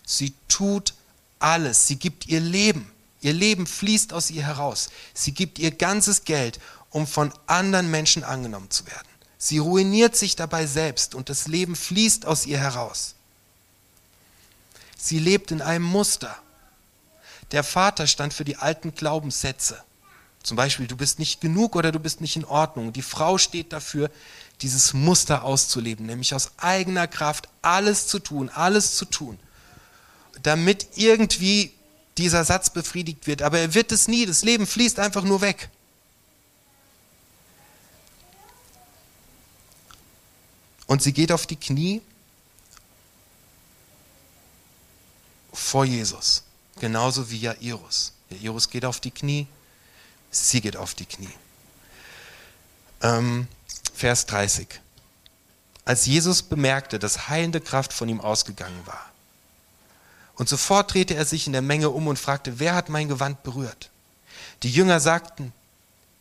Sie 0.04 0.35
tut 0.49 0.94
alles, 1.38 1.87
sie 1.87 1.96
gibt 1.96 2.26
ihr 2.26 2.40
Leben, 2.40 2.90
ihr 3.20 3.32
Leben 3.32 3.66
fließt 3.66 4.12
aus 4.12 4.30
ihr 4.30 4.44
heraus. 4.44 4.88
Sie 5.12 5.32
gibt 5.32 5.58
ihr 5.58 5.73
ganzes 5.73 6.25
Geld, 6.25 6.58
um 6.90 7.06
von 7.06 7.32
anderen 7.46 7.90
Menschen 7.90 8.25
angenommen 8.25 8.70
zu 8.70 8.87
werden. 8.87 9.08
Sie 9.37 9.58
ruiniert 9.58 10.16
sich 10.16 10.37
dabei 10.37 10.66
selbst 10.66 11.14
und 11.14 11.28
das 11.28 11.46
Leben 11.46 11.76
fließt 11.76 12.25
aus 12.25 12.46
ihr 12.46 12.58
heraus. 12.58 13.15
Sie 14.96 15.18
lebt 15.18 15.50
in 15.50 15.62
einem 15.62 15.84
Muster. 15.84 16.36
Der 17.52 17.62
Vater 17.62 18.06
stand 18.06 18.34
für 18.34 18.44
die 18.44 18.56
alten 18.56 18.94
Glaubenssätze. 18.94 19.82
Zum 20.42 20.56
Beispiel, 20.56 20.86
du 20.86 20.96
bist 20.96 21.18
nicht 21.18 21.40
genug 21.40 21.76
oder 21.76 21.92
du 21.92 21.98
bist 21.98 22.20
nicht 22.20 22.36
in 22.36 22.44
Ordnung. 22.44 22.92
Die 22.92 23.02
Frau 23.02 23.38
steht 23.38 23.72
dafür, 23.72 24.10
dieses 24.62 24.94
Muster 24.94 25.44
auszuleben, 25.44 26.06
nämlich 26.06 26.34
aus 26.34 26.52
eigener 26.56 27.06
Kraft 27.06 27.48
alles 27.62 28.06
zu 28.06 28.18
tun, 28.18 28.48
alles 28.48 28.96
zu 28.96 29.04
tun, 29.04 29.38
damit 30.42 30.88
irgendwie 30.96 31.72
dieser 32.16 32.44
Satz 32.44 32.70
befriedigt 32.70 33.26
wird. 33.26 33.42
Aber 33.42 33.58
er 33.58 33.74
wird 33.74 33.92
es 33.92 34.08
nie, 34.08 34.24
das 34.24 34.42
Leben 34.42 34.66
fließt 34.66 34.98
einfach 34.98 35.24
nur 35.24 35.40
weg. 35.40 35.68
Und 40.86 41.02
sie 41.02 41.12
geht 41.12 41.32
auf 41.32 41.46
die 41.46 41.56
Knie 41.56 42.00
vor 45.56 45.84
Jesus, 45.84 46.42
genauso 46.78 47.30
wie 47.30 47.38
Jairus. 47.38 48.12
Jairus 48.28 48.68
geht 48.68 48.84
auf 48.84 49.00
die 49.00 49.10
Knie, 49.10 49.46
sie 50.30 50.60
geht 50.60 50.76
auf 50.76 50.94
die 50.94 51.06
Knie. 51.06 51.32
Ähm, 53.00 53.48
Vers 53.94 54.26
30. 54.26 54.68
Als 55.86 56.04
Jesus 56.04 56.42
bemerkte, 56.42 56.98
dass 56.98 57.28
heilende 57.28 57.60
Kraft 57.60 57.92
von 57.92 58.08
ihm 58.08 58.20
ausgegangen 58.20 58.80
war. 58.84 59.10
Und 60.34 60.48
sofort 60.48 60.92
drehte 60.92 61.14
er 61.14 61.25
sich 61.25 61.46
in 61.46 61.54
der 61.54 61.62
Menge 61.62 61.88
um 61.88 62.06
und 62.06 62.18
fragte, 62.18 62.58
wer 62.58 62.75
hat 62.75 62.90
mein 62.90 63.08
Gewand 63.08 63.42
berührt? 63.42 63.88
Die 64.62 64.70
Jünger 64.70 65.00
sagten, 65.00 65.52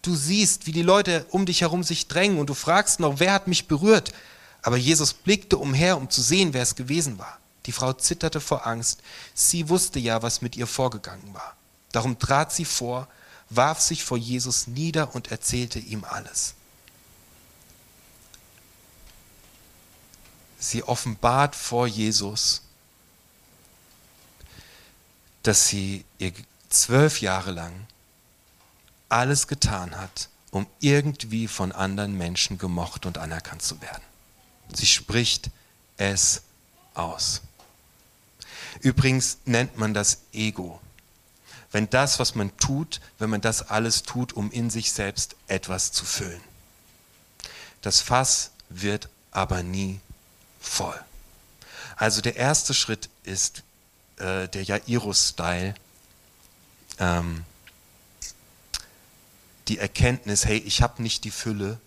du 0.02 0.16
siehst, 0.16 0.66
wie 0.66 0.72
die 0.72 0.82
Leute 0.82 1.26
um 1.32 1.46
dich 1.46 1.62
herum 1.62 1.84
sich 1.84 2.08
drängen 2.08 2.38
und 2.38 2.50
du 2.50 2.54
fragst 2.54 3.02
noch, 3.02 3.20
wer 3.20 3.34
hat 3.34 3.48
mich 3.48 3.68
berührt? 3.68 4.14
Aber 4.62 4.78
Jesus 4.78 5.14
blickte 5.14 5.58
umher, 5.58 5.98
um 5.98 6.10
zu 6.10 6.22
sehen, 6.22 6.54
wer 6.54 6.64
es 6.64 6.76
gewesen 6.76 7.20
war. 7.20 7.38
Die 7.66 7.72
Frau 7.72 7.94
zitterte 7.94 8.40
vor 8.40 8.68
Angst. 8.68 9.02
Sie 9.34 9.70
wusste 9.70 10.00
ja, 10.00 10.22
was 10.22 10.42
mit 10.42 10.56
ihr 10.56 10.68
vorgegangen 10.68 11.34
war. 11.34 11.56
Darum 11.92 12.20
trat 12.20 12.52
sie 12.52 12.66
vor, 12.66 13.08
warf 13.50 13.82
sich 13.82 14.04
vor 14.04 14.18
Jesus 14.18 14.68
nieder 14.68 15.16
und 15.16 15.32
erzählte 15.32 15.80
ihm 15.80 16.04
alles. 16.04 16.56
sie 20.66 20.84
offenbart 20.84 21.56
vor 21.56 21.88
Jesus, 21.88 22.62
dass 25.44 25.68
sie 25.68 26.04
ihr 26.18 26.34
zwölf 26.70 27.22
Jahre 27.22 27.52
lang 27.52 27.88
alles 29.10 29.48
getan 29.48 29.98
hat, 29.98 30.30
um 30.52 30.66
irgendwie 30.80 31.48
von 31.48 31.72
anderen 31.72 32.18
Menschen 32.18 32.58
gemocht 32.58 33.06
und 33.06 33.18
anerkannt 33.18 33.62
zu 33.62 33.82
werden. 33.82 34.04
Sie 34.74 34.88
spricht 34.88 35.52
es 35.98 36.42
aus. 36.96 37.42
Übrigens 38.82 39.38
nennt 39.46 39.78
man 39.78 39.94
das 39.94 40.20
Ego. 40.34 40.82
Wenn 41.72 41.90
das, 41.90 42.20
was 42.20 42.36
man 42.36 42.56
tut, 42.58 43.02
wenn 43.20 43.30
man 43.30 43.42
das 43.42 43.70
alles 43.70 44.04
tut, 44.04 44.34
um 44.34 44.52
in 44.52 44.70
sich 44.70 44.92
selbst 44.92 45.36
etwas 45.48 45.92
zu 45.92 46.06
füllen. 46.06 46.42
Das 47.82 48.02
Fass 48.02 48.52
wird 48.70 49.10
aber 49.32 49.62
nie 49.64 50.00
voll. 50.60 51.00
Also 51.98 52.22
der 52.22 52.36
erste 52.36 52.74
Schritt 52.74 53.10
ist 53.24 53.64
äh, 54.18 54.48
der 54.48 54.64
Jairus-Style. 54.64 55.76
Ähm, 57.00 57.46
die 59.68 59.78
Erkenntnis, 59.80 60.46
hey, 60.46 60.58
ich 60.58 60.82
habe 60.82 61.02
nicht 61.02 61.24
die 61.24 61.32
Fülle, 61.32 61.80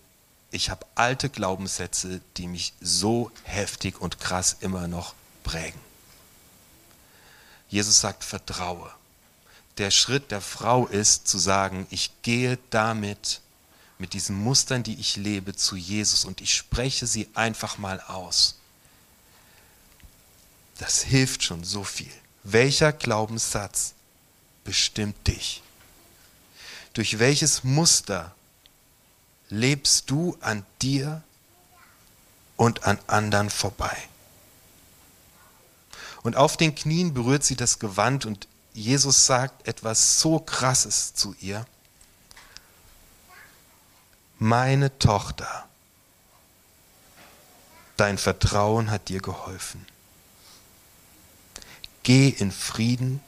ich 0.51 0.71
habe 0.71 0.87
alte 0.95 1.29
Glaubenssätze, 1.29 2.21
die 2.37 2.47
mich 2.47 2.73
so 2.81 3.31
heftig 3.45 4.01
und 4.01 4.19
krass 4.19 4.57
immer 4.61 4.89
noch 4.89 5.15
prägen. 5.45 5.81
Jesus 7.69 8.01
sagt, 8.01 8.25
vertraue. 8.25 8.91
Der 9.79 9.91
Schritt 9.91 10.31
der 10.31 10.41
Frau 10.41 10.87
ist 10.87 11.29
zu 11.29 11.39
sagen, 11.39 11.87
ich 11.91 12.11
gehe 12.23 12.59
damit, 12.71 13.41
mit 13.99 14.13
diesen 14.13 14.37
Mustern, 14.37 14.83
die 14.83 14.99
ich 14.99 15.17
lebe, 15.17 15.55
zu 15.55 15.77
Jesus 15.77 16.25
und 16.25 16.41
ich 16.41 16.55
spreche 16.55 17.07
sie 17.07 17.29
einfach 17.35 17.79
mal 17.79 18.01
aus. 18.01 18.57
Das 20.79 21.03
hilft 21.03 21.43
schon 21.43 21.65
so 21.65 21.83
viel. 21.83 22.13
Welcher 22.45 22.93
Glaubenssatz 22.93 23.95
bestimmt 24.65 25.27
dich? 25.27 25.63
Durch 26.93 27.19
welches 27.19 27.65
Muster 27.65 28.35
lebst 29.49 30.11
du 30.11 30.37
an 30.41 30.65
dir 30.81 31.23
und 32.57 32.85
an 32.85 32.99
anderen 33.09 33.51
vorbei? 33.51 33.97
Und 36.29 36.37
auf 36.37 36.59
den 36.59 36.75
Knien 36.75 37.15
berührt 37.15 37.43
sie 37.43 37.57
das 37.57 37.79
Gewand 37.79 38.27
und 38.27 38.49
Jesus 38.75 39.25
sagt 39.25 39.67
etwas 39.67 40.21
so 40.21 40.39
Krasses 40.39 41.15
zu 41.15 41.35
ihr. 41.41 41.65
Meine 44.39 44.99
Tochter, 44.99 45.67
dein 47.97 48.19
Vertrauen 48.19 48.91
hat 48.91 49.09
dir 49.09 49.23
geholfen. 49.23 49.87
Geh 52.03 52.29
in 52.29 52.53
Frieden 52.53 53.23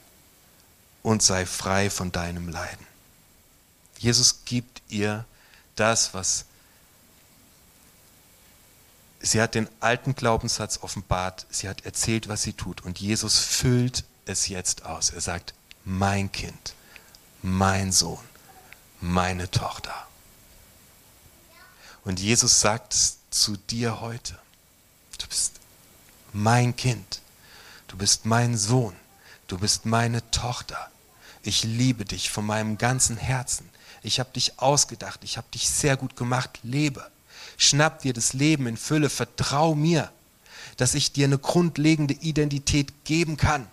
und 1.03 1.23
sei 1.23 1.47
frei 1.47 1.89
von 1.89 2.13
deinem 2.13 2.51
Leiden. 2.51 2.87
Jesus 3.97 4.45
gibt 4.45 4.83
ihr 4.91 5.25
das, 5.75 6.13
was 6.13 6.45
sie 9.21 9.41
hat 9.41 9.55
den 9.55 9.69
alten 9.81 10.15
Glaubenssatz 10.15 10.79
offenbart, 10.83 11.47
sie 11.51 11.69
hat 11.69 11.85
erzählt, 11.85 12.29
was 12.29 12.43
sie 12.43 12.55
tut 12.55 12.83
und 12.83 13.01
Jesus 13.01 13.39
füllt 13.39 14.05
es 14.25 14.49
jetzt 14.49 14.85
aus. 14.85 15.11
Er 15.11 15.21
sagt, 15.21 15.55
mein 15.85 16.33
Kind, 16.33 16.75
mein 17.43 17.93
Sohn, 17.93 18.19
meine 19.01 19.51
Tochter. 19.51 19.95
Und 22.05 22.21
Jesus 22.21 22.61
sagt 22.61 22.97
zu 23.31 23.57
dir 23.57 24.01
heute, 24.01 24.39
du 25.19 25.27
bist 25.27 25.55
mein 26.33 26.75
Kind, 26.77 27.21
du 27.89 27.97
bist 27.97 28.25
mein 28.25 28.57
Sohn, 28.57 28.97
du 29.49 29.59
bist 29.59 29.85
meine 29.85 30.29
Tochter. 30.31 30.91
Ich 31.43 31.65
liebe 31.65 32.05
dich 32.05 32.31
von 32.31 32.45
meinem 32.45 32.79
ganzen 32.79 33.17
Herzen. 33.17 33.69
Ich 34.03 34.19
habe 34.19 34.31
dich 34.33 34.59
ausgedacht, 34.59 35.21
ich 35.25 35.37
habe 35.37 35.49
dich 35.53 35.69
sehr 35.69 35.97
gut 35.97 36.17
gemacht, 36.17 36.59
lebe. 36.63 37.11
Schnapp 37.61 38.01
dir 38.01 38.15
das 38.15 38.33
Leben 38.33 38.67
in 38.67 38.79
Fülle, 38.79 39.11
vertrau 39.11 39.75
mir, 39.75 40.11
dass 40.79 40.95
ich 40.95 41.13
dir 41.13 41.27
eine 41.27 41.39
grundlegende 41.39 42.15
Identität 42.15 43.05
geben 43.05 43.37
kann, 43.37 43.67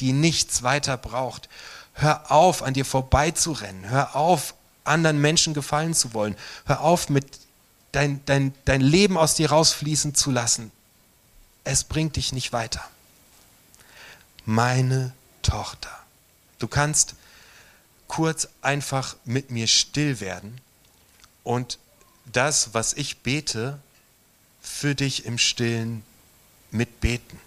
die 0.00 0.14
nichts 0.14 0.62
weiter 0.62 0.96
braucht. 0.96 1.50
Hör 1.92 2.32
auf, 2.32 2.62
an 2.62 2.72
dir 2.72 2.86
vorbeizurennen. 2.86 3.90
Hör 3.90 4.16
auf, 4.16 4.54
anderen 4.84 5.20
Menschen 5.20 5.52
gefallen 5.52 5.92
zu 5.92 6.14
wollen. 6.14 6.36
Hör 6.64 6.80
auf, 6.80 7.10
mit 7.10 7.26
dein, 7.92 8.24
dein, 8.24 8.54
dein 8.64 8.80
Leben 8.80 9.18
aus 9.18 9.34
dir 9.34 9.50
rausfließen 9.50 10.14
zu 10.14 10.30
lassen. 10.30 10.72
Es 11.64 11.84
bringt 11.84 12.16
dich 12.16 12.32
nicht 12.32 12.54
weiter. 12.54 12.80
Meine 14.46 15.12
Tochter. 15.42 15.90
Du 16.58 16.66
kannst 16.66 17.14
kurz 18.08 18.48
einfach 18.62 19.16
mit 19.26 19.50
mir 19.50 19.66
still 19.66 20.18
werden 20.20 20.62
und 21.44 21.78
das, 22.26 22.74
was 22.74 22.92
ich 22.94 23.18
bete, 23.18 23.78
für 24.60 24.94
dich 24.94 25.24
im 25.24 25.38
Stillen 25.38 26.04
mitbeten. 26.70 27.38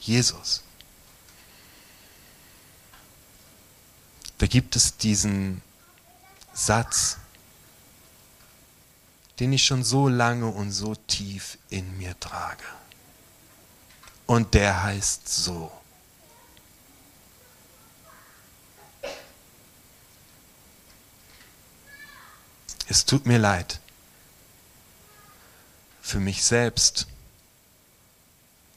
Jesus. 0.00 0.62
Da 4.38 4.46
gibt 4.46 4.76
es 4.76 4.96
diesen 4.96 5.62
Satz, 6.52 7.18
den 9.40 9.52
ich 9.52 9.64
schon 9.64 9.82
so 9.82 10.08
lange 10.08 10.46
und 10.46 10.70
so 10.70 10.94
tief 10.94 11.58
in 11.70 11.96
mir 11.98 12.18
trage. 12.20 12.64
Und 14.26 14.54
der 14.54 14.82
heißt 14.82 15.28
so. 15.28 15.72
Es 22.88 23.04
tut 23.04 23.26
mir 23.26 23.38
leid 23.38 23.80
für 26.02 26.20
mich 26.20 26.44
selbst. 26.44 27.06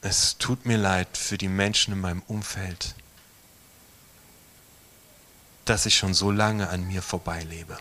Es 0.00 0.38
tut 0.38 0.64
mir 0.64 0.78
leid 0.78 1.16
für 1.16 1.36
die 1.36 1.48
Menschen 1.48 1.92
in 1.92 2.00
meinem 2.00 2.22
Umfeld, 2.22 2.94
dass 5.66 5.84
ich 5.84 5.98
schon 5.98 6.14
so 6.14 6.30
lange 6.30 6.70
an 6.70 6.86
mir 6.86 7.02
vorbeilebe. 7.02 7.78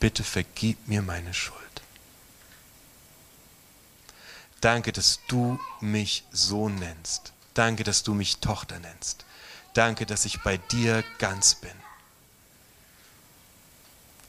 Bitte 0.00 0.24
vergib 0.24 0.88
mir 0.88 1.02
meine 1.02 1.32
Schuld. 1.32 1.60
Danke, 4.60 4.90
dass 4.90 5.20
du 5.28 5.60
mich 5.80 6.24
Sohn 6.32 6.74
nennst. 6.74 7.32
Danke, 7.54 7.84
dass 7.84 8.02
du 8.02 8.14
mich 8.14 8.38
Tochter 8.38 8.80
nennst. 8.80 9.24
Danke, 9.74 10.06
dass 10.06 10.24
ich 10.24 10.42
bei 10.42 10.56
dir 10.56 11.04
ganz 11.18 11.54
bin. 11.54 11.85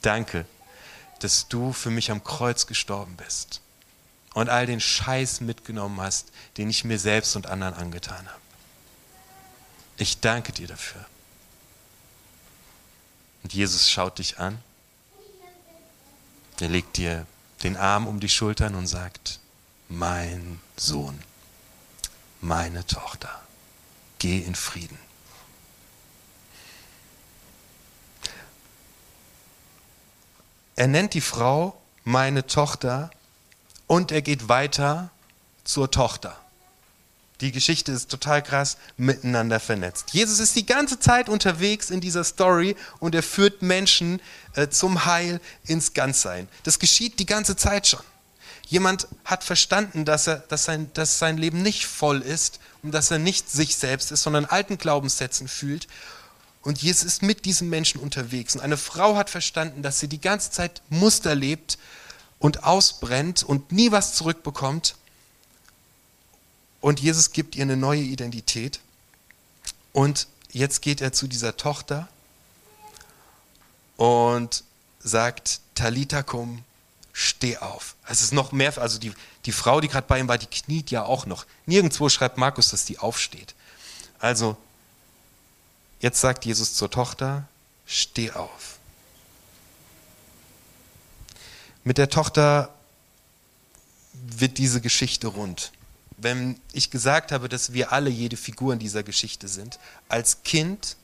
Danke, 0.08 0.46
dass 1.18 1.48
du 1.48 1.74
für 1.74 1.90
mich 1.90 2.10
am 2.10 2.24
Kreuz 2.24 2.66
gestorben 2.66 3.14
bist 3.18 3.60
und 4.32 4.48
all 4.48 4.64
den 4.64 4.80
Scheiß 4.80 5.42
mitgenommen 5.42 6.00
hast, 6.00 6.32
den 6.56 6.70
ich 6.70 6.82
mir 6.82 6.98
selbst 6.98 7.36
und 7.36 7.46
anderen 7.46 7.74
angetan 7.74 8.26
habe. 8.26 8.40
Ich 9.98 10.20
danke 10.20 10.52
dir 10.52 10.66
dafür. 10.66 11.04
Und 13.42 13.52
Jesus 13.52 13.90
schaut 13.90 14.18
dich 14.18 14.38
an. 14.38 14.58
Er 16.58 16.70
legt 16.70 16.96
dir 16.96 17.26
den 17.62 17.76
Arm 17.76 18.06
um 18.06 18.18
die 18.18 18.30
Schultern 18.30 18.76
und 18.76 18.86
sagt, 18.86 19.40
mein 19.90 20.58
Sohn, 20.78 21.18
meine 22.40 22.86
Tochter, 22.86 23.42
geh 24.18 24.38
in 24.38 24.54
Frieden. 24.54 25.07
Er 30.78 30.86
nennt 30.86 31.14
die 31.14 31.20
Frau 31.20 31.76
meine 32.04 32.46
Tochter 32.46 33.10
und 33.88 34.12
er 34.12 34.22
geht 34.22 34.48
weiter 34.48 35.10
zur 35.64 35.90
Tochter. 35.90 36.36
Die 37.40 37.50
Geschichte 37.50 37.90
ist 37.90 38.12
total 38.12 38.44
krass 38.44 38.76
miteinander 38.96 39.58
vernetzt. 39.58 40.10
Jesus 40.12 40.38
ist 40.38 40.54
die 40.54 40.66
ganze 40.66 41.00
Zeit 41.00 41.28
unterwegs 41.28 41.90
in 41.90 42.00
dieser 42.00 42.22
Story 42.22 42.76
und 43.00 43.16
er 43.16 43.24
führt 43.24 43.60
Menschen 43.60 44.22
äh, 44.54 44.68
zum 44.68 45.04
Heil 45.04 45.40
ins 45.66 45.94
Ganzsein. 45.94 46.46
Das 46.62 46.78
geschieht 46.78 47.18
die 47.18 47.26
ganze 47.26 47.56
Zeit 47.56 47.88
schon. 47.88 48.04
Jemand 48.68 49.08
hat 49.24 49.42
verstanden, 49.42 50.04
dass, 50.04 50.28
er, 50.28 50.44
dass, 50.48 50.62
sein, 50.62 50.92
dass 50.94 51.18
sein 51.18 51.38
Leben 51.38 51.60
nicht 51.60 51.86
voll 51.86 52.20
ist 52.22 52.60
und 52.84 52.92
dass 52.92 53.10
er 53.10 53.18
nicht 53.18 53.50
sich 53.50 53.74
selbst 53.74 54.12
ist, 54.12 54.22
sondern 54.22 54.44
alten 54.44 54.78
Glaubenssätzen 54.78 55.48
fühlt 55.48 55.88
und 56.68 56.82
Jesus 56.82 57.04
ist 57.04 57.22
mit 57.22 57.46
diesen 57.46 57.70
Menschen 57.70 57.98
unterwegs. 57.98 58.54
Und 58.54 58.60
eine 58.60 58.76
Frau 58.76 59.16
hat 59.16 59.30
verstanden, 59.30 59.80
dass 59.80 60.00
sie 60.00 60.06
die 60.06 60.20
ganze 60.20 60.50
Zeit 60.50 60.82
Muster 60.90 61.34
lebt 61.34 61.78
und 62.38 62.62
ausbrennt 62.62 63.42
und 63.42 63.72
nie 63.72 63.90
was 63.90 64.14
zurückbekommt. 64.14 64.94
Und 66.82 67.00
Jesus 67.00 67.32
gibt 67.32 67.56
ihr 67.56 67.62
eine 67.62 67.78
neue 67.78 68.02
Identität. 68.02 68.80
Und 69.94 70.28
jetzt 70.52 70.82
geht 70.82 71.00
er 71.00 71.14
zu 71.14 71.26
dieser 71.26 71.56
Tochter 71.56 72.06
und 73.96 74.62
sagt, 75.00 75.62
Talita 75.74 76.22
cum, 76.22 76.64
steh 77.14 77.56
auf. 77.56 77.94
Es 78.06 78.20
ist 78.20 78.34
noch 78.34 78.52
mehr, 78.52 78.76
also 78.76 78.98
die, 78.98 79.14
die 79.46 79.52
Frau, 79.52 79.80
die 79.80 79.88
gerade 79.88 80.06
bei 80.06 80.20
ihm 80.20 80.28
war, 80.28 80.36
die 80.36 80.44
kniet 80.44 80.90
ja 80.90 81.04
auch 81.04 81.24
noch. 81.24 81.46
Nirgendwo 81.64 82.10
schreibt 82.10 82.36
Markus, 82.36 82.68
dass 82.68 82.84
die 82.84 82.98
aufsteht. 82.98 83.54
Also 84.18 84.58
Jetzt 86.00 86.20
sagt 86.20 86.44
Jesus 86.44 86.74
zur 86.74 86.90
Tochter, 86.90 87.48
steh 87.86 88.30
auf. 88.30 88.78
Mit 91.84 91.98
der 91.98 92.10
Tochter 92.10 92.72
wird 94.12 94.58
diese 94.58 94.80
Geschichte 94.80 95.26
rund. 95.26 95.72
Wenn 96.16 96.60
ich 96.72 96.90
gesagt 96.90 97.32
habe, 97.32 97.48
dass 97.48 97.72
wir 97.72 97.92
alle 97.92 98.10
jede 98.10 98.36
Figur 98.36 98.72
in 98.72 98.78
dieser 98.78 99.02
Geschichte 99.02 99.48
sind, 99.48 99.78
als 100.08 100.42
Kind 100.42 100.96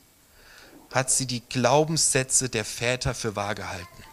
hat 0.91 1.11
sie 1.11 1.25
die 1.25 1.41
Glaubenssätze 1.41 2.49
der 2.49 2.63
Väter 2.65 3.13
für 3.13 3.35
wahr 3.35 3.55
gehalten. 3.55 4.03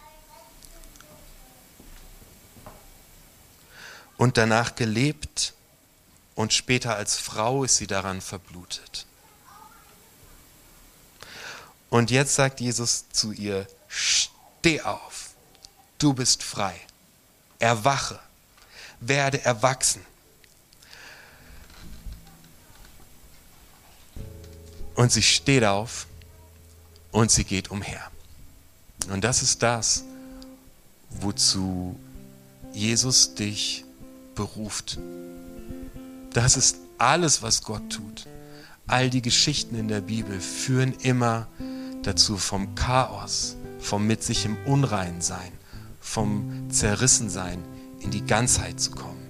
Und 4.17 4.37
danach 4.37 4.75
gelebt 4.75 5.53
und 6.35 6.53
später 6.53 6.95
als 6.95 7.17
Frau 7.17 7.63
ist 7.63 7.77
sie 7.77 7.87
daran 7.87 8.21
verblutet. 8.21 9.05
Und 11.93 12.09
jetzt 12.09 12.33
sagt 12.33 12.59
Jesus 12.59 13.05
zu 13.11 13.33
ihr, 13.33 13.67
steh 13.87 14.81
auf, 14.81 15.29
du 15.99 16.13
bist 16.13 16.41
frei, 16.41 16.75
erwache, 17.59 18.19
werde 18.99 19.45
erwachsen. 19.45 20.01
Und 24.95 25.11
sie 25.11 25.21
steht 25.21 25.63
auf 25.63 26.07
und 27.11 27.29
sie 27.29 27.43
geht 27.43 27.69
umher. 27.69 28.09
Und 29.09 29.23
das 29.23 29.43
ist 29.43 29.61
das, 29.61 30.03
wozu 31.11 31.95
Jesus 32.73 33.35
dich 33.35 33.85
beruft. 34.33 34.97
Das 36.31 36.57
ist 36.57 36.77
alles, 36.97 37.43
was 37.43 37.61
Gott 37.61 37.87
tut. 37.91 38.25
All 38.87 39.11
die 39.11 39.21
Geschichten 39.21 39.75
in 39.75 39.89
der 39.89 40.01
Bibel 40.01 40.41
führen 40.41 40.93
immer 41.01 41.47
dazu, 42.07 42.37
vom 42.37 42.75
Chaos, 42.75 43.55
vom 43.79 44.05
mit 44.07 44.23
sich 44.23 44.45
im 44.45 44.57
Unrein 44.65 45.21
sein, 45.21 45.51
vom 45.99 46.69
Zerrissensein 46.69 47.59
in 47.99 48.11
die 48.11 48.25
Ganzheit 48.25 48.79
zu 48.79 48.91
kommen, 48.91 49.21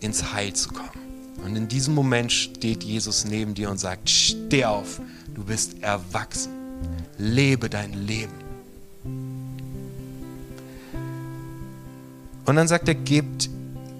ins 0.00 0.32
Heil 0.32 0.52
zu 0.52 0.70
kommen. 0.70 0.90
Und 1.44 1.56
in 1.56 1.68
diesem 1.68 1.94
Moment 1.94 2.32
steht 2.32 2.82
Jesus 2.82 3.24
neben 3.24 3.54
dir 3.54 3.70
und 3.70 3.78
sagt, 3.78 4.10
steh 4.10 4.64
auf, 4.64 5.00
du 5.34 5.44
bist 5.44 5.82
erwachsen, 5.82 6.52
lebe 7.18 7.68
dein 7.68 7.92
Leben. 7.92 8.32
Und 12.46 12.56
dann 12.56 12.68
sagt 12.68 12.88
er, 12.88 12.94
gebt, 12.94 13.50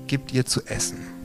gebt 0.06 0.32
ihr 0.32 0.46
zu 0.46 0.64
essen. 0.66 1.15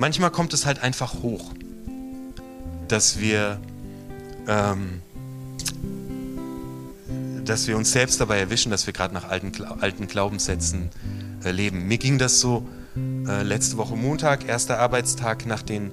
Manchmal 0.00 0.30
kommt 0.30 0.54
es 0.54 0.64
halt 0.64 0.82
einfach 0.82 1.22
hoch, 1.22 1.52
dass 2.88 3.20
wir, 3.20 3.60
ähm, 4.48 5.02
dass 7.44 7.68
wir 7.68 7.76
uns 7.76 7.92
selbst 7.92 8.18
dabei 8.18 8.38
erwischen, 8.38 8.70
dass 8.70 8.86
wir 8.86 8.94
gerade 8.94 9.12
nach 9.12 9.28
alten, 9.28 9.52
alten 9.62 10.08
Glaubenssätzen 10.08 10.88
äh, 11.44 11.50
leben. 11.50 11.86
Mir 11.86 11.98
ging 11.98 12.18
das 12.18 12.40
so 12.40 12.66
äh, 12.96 13.42
letzte 13.42 13.76
Woche 13.76 13.94
Montag, 13.94 14.48
erster 14.48 14.78
Arbeitstag 14.78 15.44
nach 15.44 15.62
den, 15.62 15.90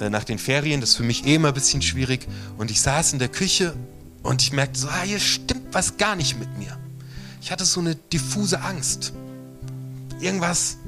äh, 0.00 0.08
nach 0.08 0.24
den 0.24 0.38
Ferien. 0.38 0.80
Das 0.80 0.90
ist 0.90 0.96
für 0.96 1.02
mich 1.02 1.26
eh 1.26 1.34
immer 1.34 1.48
ein 1.48 1.54
bisschen 1.54 1.82
schwierig. 1.82 2.26
Und 2.56 2.70
ich 2.70 2.80
saß 2.80 3.12
in 3.12 3.18
der 3.18 3.28
Küche 3.28 3.74
und 4.22 4.40
ich 4.40 4.52
merkte 4.52 4.80
so, 4.80 4.88
ah, 4.88 5.02
hier 5.04 5.20
stimmt 5.20 5.72
was 5.72 5.98
gar 5.98 6.16
nicht 6.16 6.38
mit 6.38 6.58
mir. 6.58 6.78
Ich 7.42 7.52
hatte 7.52 7.66
so 7.66 7.80
eine 7.80 7.94
diffuse 7.94 8.62
Angst. 8.62 9.12
Irgendwas, 10.18 10.78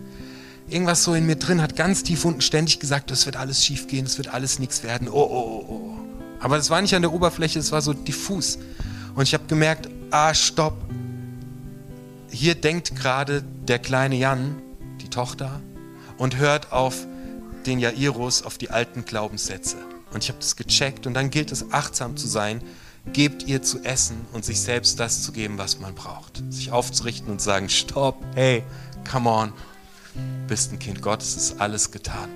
irgendwas 0.68 1.04
so 1.04 1.14
in 1.14 1.26
mir 1.26 1.36
drin 1.36 1.62
hat 1.62 1.76
ganz 1.76 2.02
tief 2.02 2.24
unten 2.24 2.40
ständig 2.40 2.80
gesagt, 2.80 3.10
es 3.10 3.26
wird 3.26 3.36
alles 3.36 3.64
schief 3.64 3.86
gehen, 3.86 4.06
es 4.06 4.18
wird 4.18 4.28
alles 4.28 4.58
nichts 4.58 4.82
werden. 4.82 5.08
Oh, 5.08 5.14
oh, 5.14 5.64
oh, 5.68 5.72
oh. 5.72 5.96
Aber 6.40 6.56
es 6.56 6.70
war 6.70 6.82
nicht 6.82 6.94
an 6.94 7.02
der 7.02 7.12
Oberfläche, 7.12 7.58
es 7.58 7.72
war 7.72 7.82
so 7.82 7.92
diffus. 7.92 8.58
Und 9.14 9.22
ich 9.22 9.34
habe 9.34 9.44
gemerkt, 9.46 9.88
ah, 10.10 10.34
stopp. 10.34 10.76
Hier 12.30 12.54
denkt 12.54 12.94
gerade 12.96 13.42
der 13.66 13.78
kleine 13.78 14.16
Jan, 14.16 14.56
die 15.00 15.08
Tochter, 15.08 15.60
und 16.18 16.36
hört 16.36 16.72
auf 16.72 17.06
den 17.66 17.78
Jairus, 17.78 18.42
auf 18.42 18.58
die 18.58 18.70
alten 18.70 19.04
Glaubenssätze. 19.04 19.76
Und 20.12 20.22
ich 20.22 20.28
habe 20.28 20.38
das 20.38 20.56
gecheckt 20.56 21.06
und 21.06 21.14
dann 21.14 21.30
gilt 21.30 21.50
es 21.52 21.72
achtsam 21.72 22.16
zu 22.16 22.28
sein, 22.28 22.62
gebt 23.12 23.44
ihr 23.44 23.62
zu 23.62 23.82
essen 23.84 24.16
und 24.32 24.44
sich 24.44 24.60
selbst 24.60 25.00
das 25.00 25.22
zu 25.22 25.32
geben, 25.32 25.58
was 25.58 25.78
man 25.78 25.94
braucht. 25.94 26.42
Sich 26.50 26.72
aufzurichten 26.72 27.30
und 27.30 27.40
sagen, 27.40 27.68
stopp, 27.68 28.22
hey, 28.34 28.62
come 29.10 29.30
on, 29.30 29.52
bist 30.46 30.72
ein 30.72 30.78
Kind 30.78 31.02
Gottes, 31.02 31.36
ist 31.36 31.60
alles 31.60 31.90
getan. 31.90 32.28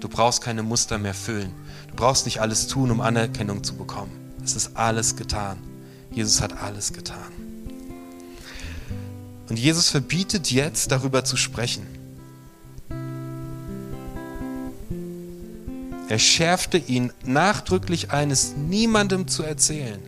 Du 0.00 0.08
brauchst 0.08 0.42
keine 0.42 0.62
Muster 0.62 0.98
mehr 0.98 1.14
füllen. 1.14 1.52
Du 1.88 1.94
brauchst 1.96 2.24
nicht 2.24 2.40
alles 2.40 2.66
tun, 2.66 2.90
um 2.90 3.00
Anerkennung 3.00 3.62
zu 3.62 3.76
bekommen. 3.76 4.12
Es 4.42 4.56
ist 4.56 4.76
alles 4.76 5.16
getan. 5.16 5.58
Jesus 6.10 6.40
hat 6.40 6.62
alles 6.62 6.92
getan. 6.92 7.18
Und 9.48 9.58
Jesus 9.58 9.90
verbietet 9.90 10.50
jetzt, 10.50 10.90
darüber 10.90 11.24
zu 11.24 11.36
sprechen. 11.36 11.86
Er 16.08 16.18
schärfte 16.18 16.78
ihn 16.78 17.12
nachdrücklich 17.24 18.10
ein, 18.10 18.30
es 18.30 18.54
niemandem 18.56 19.28
zu 19.28 19.42
erzählen. 19.42 20.00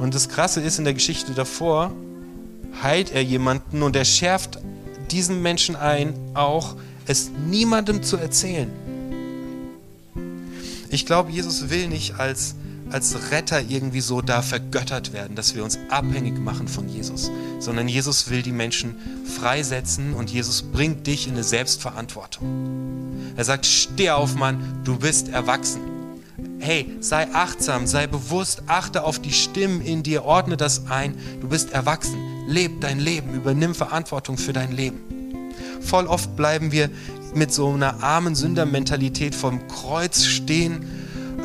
Und 0.00 0.14
das 0.14 0.28
Krasse 0.28 0.60
ist, 0.60 0.78
in 0.78 0.84
der 0.84 0.94
Geschichte 0.94 1.32
davor 1.32 1.92
heilt 2.82 3.12
er 3.12 3.22
jemanden 3.22 3.82
und 3.82 3.94
er 3.94 4.04
schärft 4.04 4.58
diesen 5.12 5.42
Menschen 5.42 5.76
ein, 5.76 6.14
auch 6.34 6.76
es 7.06 7.30
niemandem 7.48 8.02
zu 8.02 8.16
erzählen. 8.16 8.70
Ich 10.90 11.06
glaube, 11.06 11.30
Jesus 11.30 11.70
will 11.70 11.88
nicht 11.88 12.18
als, 12.18 12.54
als 12.90 13.30
Retter 13.30 13.62
irgendwie 13.62 14.00
so 14.00 14.20
da 14.20 14.42
vergöttert 14.42 15.12
werden, 15.12 15.36
dass 15.36 15.54
wir 15.54 15.64
uns 15.64 15.78
abhängig 15.88 16.38
machen 16.38 16.68
von 16.68 16.88
Jesus, 16.88 17.30
sondern 17.60 17.88
Jesus 17.88 18.28
will 18.28 18.42
die 18.42 18.52
Menschen 18.52 18.96
freisetzen 19.24 20.12
und 20.14 20.30
Jesus 20.30 20.62
bringt 20.62 21.06
dich 21.06 21.26
in 21.26 21.34
eine 21.34 21.44
Selbstverantwortung. 21.44 23.32
Er 23.36 23.44
sagt, 23.44 23.64
steh 23.64 24.10
auf, 24.10 24.34
Mann, 24.34 24.80
du 24.84 24.98
bist 24.98 25.28
erwachsen. 25.28 25.80
Hey, 26.58 26.96
sei 27.00 27.26
achtsam, 27.32 27.86
sei 27.86 28.06
bewusst, 28.06 28.62
achte 28.66 29.04
auf 29.04 29.18
die 29.18 29.32
Stimmen 29.32 29.80
in 29.80 30.02
dir, 30.02 30.24
ordne 30.24 30.56
das 30.56 30.86
ein. 30.86 31.16
Du 31.40 31.48
bist 31.48 31.72
erwachsen. 31.72 32.31
Leb 32.52 32.82
dein 32.82 33.00
Leben, 33.00 33.34
übernimm 33.34 33.74
Verantwortung 33.74 34.36
für 34.36 34.52
dein 34.52 34.72
Leben. 34.72 35.00
Voll 35.80 36.06
oft 36.06 36.36
bleiben 36.36 36.70
wir 36.70 36.90
mit 37.34 37.52
so 37.52 37.70
einer 37.70 38.02
armen 38.02 38.34
Sündermentalität 38.34 39.34
vom 39.34 39.66
Kreuz 39.68 40.24
stehen 40.24 40.84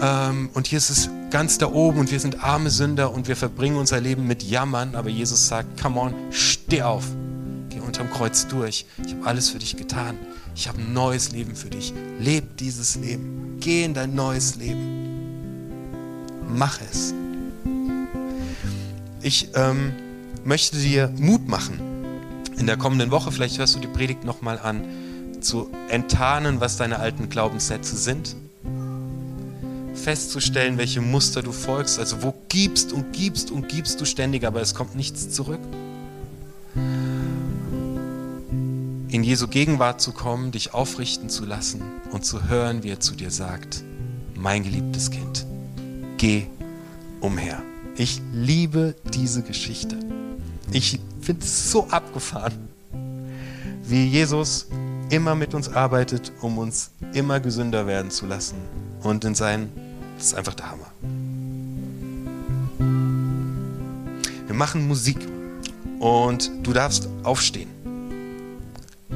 ähm, 0.01 0.49
und 0.53 0.67
hier 0.67 0.77
ist 0.77 0.89
es 0.89 1.09
ganz 1.29 1.57
da 1.57 1.71
oben 1.71 1.99
und 1.99 2.11
wir 2.11 2.19
sind 2.19 2.43
arme 2.43 2.69
Sünder 2.69 3.13
und 3.13 3.27
wir 3.27 3.35
verbringen 3.35 3.77
unser 3.77 3.99
Leben 3.99 4.27
mit 4.27 4.43
Jammern, 4.43 4.95
aber 4.95 5.09
Jesus 5.09 5.47
sagt, 5.47 5.81
come 5.81 5.99
on, 5.99 6.13
steh 6.29 6.81
auf, 6.81 7.05
geh 7.69 7.79
unterm 7.79 8.09
Kreuz 8.11 8.47
durch. 8.47 8.85
Ich 9.05 9.13
habe 9.13 9.25
alles 9.25 9.49
für 9.49 9.59
dich 9.59 9.77
getan. 9.77 10.17
Ich 10.55 10.67
habe 10.67 10.79
ein 10.79 10.91
neues 10.93 11.31
Leben 11.31 11.55
für 11.55 11.69
dich. 11.69 11.93
Leb 12.19 12.57
dieses 12.57 12.95
Leben. 12.95 13.57
Geh 13.59 13.83
in 13.83 13.93
dein 13.93 14.15
neues 14.15 14.55
Leben. 14.55 15.87
Mach 16.47 16.79
es. 16.91 17.13
Ich 19.21 19.49
ähm, 19.55 19.93
möchte 20.47 20.77
dir 20.77 21.13
Mut 21.17 21.47
machen. 21.47 21.79
In 22.57 22.65
der 22.65 22.77
kommenden 22.77 23.11
Woche, 23.11 23.31
vielleicht 23.31 23.59
hörst 23.59 23.75
du 23.75 23.79
die 23.79 23.87
Predigt 23.87 24.23
nochmal 24.23 24.57
an, 24.57 24.83
zu 25.41 25.69
enttarnen, 25.89 26.59
was 26.59 26.77
deine 26.77 26.97
alten 26.97 27.29
Glaubenssätze 27.29 27.95
sind 27.95 28.35
festzustellen, 30.07 30.77
welche 30.77 31.01
Muster 31.01 31.41
du 31.41 31.51
folgst. 31.51 31.99
Also 31.99 32.23
wo 32.23 32.33
gibst 32.47 32.93
und 32.93 33.11
gibst 33.11 33.51
und 33.51 33.67
gibst 33.67 33.99
du 33.99 34.05
ständig, 34.05 34.45
aber 34.45 34.61
es 34.61 34.73
kommt 34.73 34.95
nichts 34.95 35.29
zurück. 35.31 35.59
In 39.09 39.23
Jesu 39.23 39.49
Gegenwart 39.49 39.99
zu 39.99 40.13
kommen, 40.13 40.53
dich 40.53 40.73
aufrichten 40.73 41.29
zu 41.29 41.45
lassen 41.45 41.81
und 42.11 42.23
zu 42.23 42.47
hören, 42.47 42.83
wie 42.83 42.91
er 42.91 43.01
zu 43.01 43.15
dir 43.15 43.31
sagt, 43.31 43.83
mein 44.33 44.63
geliebtes 44.63 45.11
Kind, 45.11 45.45
geh 46.17 46.45
umher. 47.19 47.61
Ich 47.97 48.21
liebe 48.31 48.95
diese 49.13 49.41
Geschichte. 49.41 49.97
Ich 50.71 50.99
finde 51.21 51.43
es 51.43 51.71
so 51.71 51.87
abgefahren, 51.87 52.69
wie 53.83 54.05
Jesus 54.05 54.67
immer 55.09 55.35
mit 55.35 55.53
uns 55.53 55.69
arbeitet, 55.69 56.31
um 56.41 56.57
uns 56.57 56.91
immer 57.13 57.39
gesünder 57.39 57.87
werden 57.87 58.11
zu 58.11 58.25
lassen 58.25 58.57
und 59.01 59.23
in 59.23 59.35
sein 59.35 59.69
das 60.17 60.27
ist 60.27 60.33
einfach 60.33 60.55
der 60.55 60.71
Hammer. 60.71 60.91
Wir 64.47 64.55
machen 64.55 64.87
Musik 64.87 65.17
und 65.99 66.51
du 66.63 66.73
darfst 66.73 67.07
aufstehen. 67.23 67.69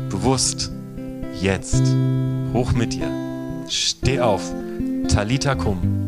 Bewusst. 0.09 0.71
Jetzt. 1.41 1.83
Hoch 2.53 2.71
mit 2.73 2.93
dir. 2.93 3.09
Steh 3.67 4.19
auf. 4.19 4.43
Talita 5.07 5.55
kum. 5.55 6.00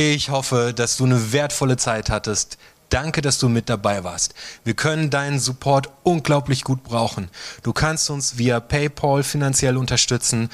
Ich 0.00 0.30
hoffe, 0.30 0.72
dass 0.76 0.96
du 0.96 1.06
eine 1.06 1.32
wertvolle 1.32 1.76
Zeit 1.76 2.08
hattest. 2.08 2.56
Danke, 2.88 3.20
dass 3.20 3.40
du 3.40 3.48
mit 3.48 3.68
dabei 3.68 4.04
warst. 4.04 4.32
Wir 4.62 4.74
können 4.74 5.10
deinen 5.10 5.40
Support 5.40 5.88
unglaublich 6.04 6.62
gut 6.62 6.84
brauchen. 6.84 7.28
Du 7.64 7.72
kannst 7.72 8.08
uns 8.08 8.38
via 8.38 8.60
PayPal 8.60 9.24
finanziell 9.24 9.76
unterstützen. 9.76 10.50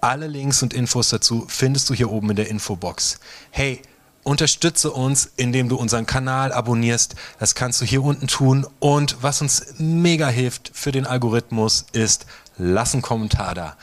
Alle 0.00 0.26
Links 0.26 0.64
und 0.64 0.74
Infos 0.74 1.10
dazu 1.10 1.46
findest 1.48 1.88
du 1.88 1.94
hier 1.94 2.10
oben 2.10 2.30
in 2.30 2.34
der 2.34 2.48
Infobox. 2.48 3.20
Hey, 3.52 3.82
unterstütze 4.24 4.90
uns, 4.90 5.30
indem 5.36 5.68
du 5.68 5.76
unseren 5.76 6.06
Kanal 6.06 6.50
abonnierst. 6.50 7.14
Das 7.38 7.54
kannst 7.54 7.80
du 7.80 7.84
hier 7.84 8.02
unten 8.02 8.26
tun. 8.26 8.66
Und 8.80 9.22
was 9.22 9.40
uns 9.40 9.74
mega 9.78 10.26
hilft 10.26 10.72
für 10.74 10.90
den 10.90 11.06
Algorithmus 11.06 11.86
ist, 11.92 12.26
lass 12.56 12.94
einen 12.94 13.02
Kommentar 13.02 13.54
da. 13.54 13.76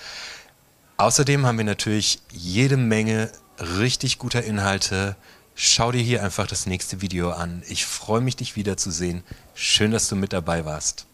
Außerdem 0.97 1.45
haben 1.45 1.57
wir 1.57 1.63
natürlich 1.63 2.19
jede 2.33 2.75
Menge 2.75 3.31
richtig 3.59 4.17
guter 4.19 4.43
Inhalte. 4.43 5.15
Schau 5.55 5.91
dir 5.91 6.01
hier 6.01 6.23
einfach 6.23 6.47
das 6.47 6.65
nächste 6.65 7.01
Video 7.01 7.31
an. 7.31 7.63
Ich 7.67 7.85
freue 7.85 8.21
mich, 8.21 8.35
dich 8.35 8.55
wiederzusehen. 8.55 9.23
Schön, 9.53 9.91
dass 9.91 10.09
du 10.09 10.15
mit 10.15 10.33
dabei 10.33 10.65
warst. 10.65 11.05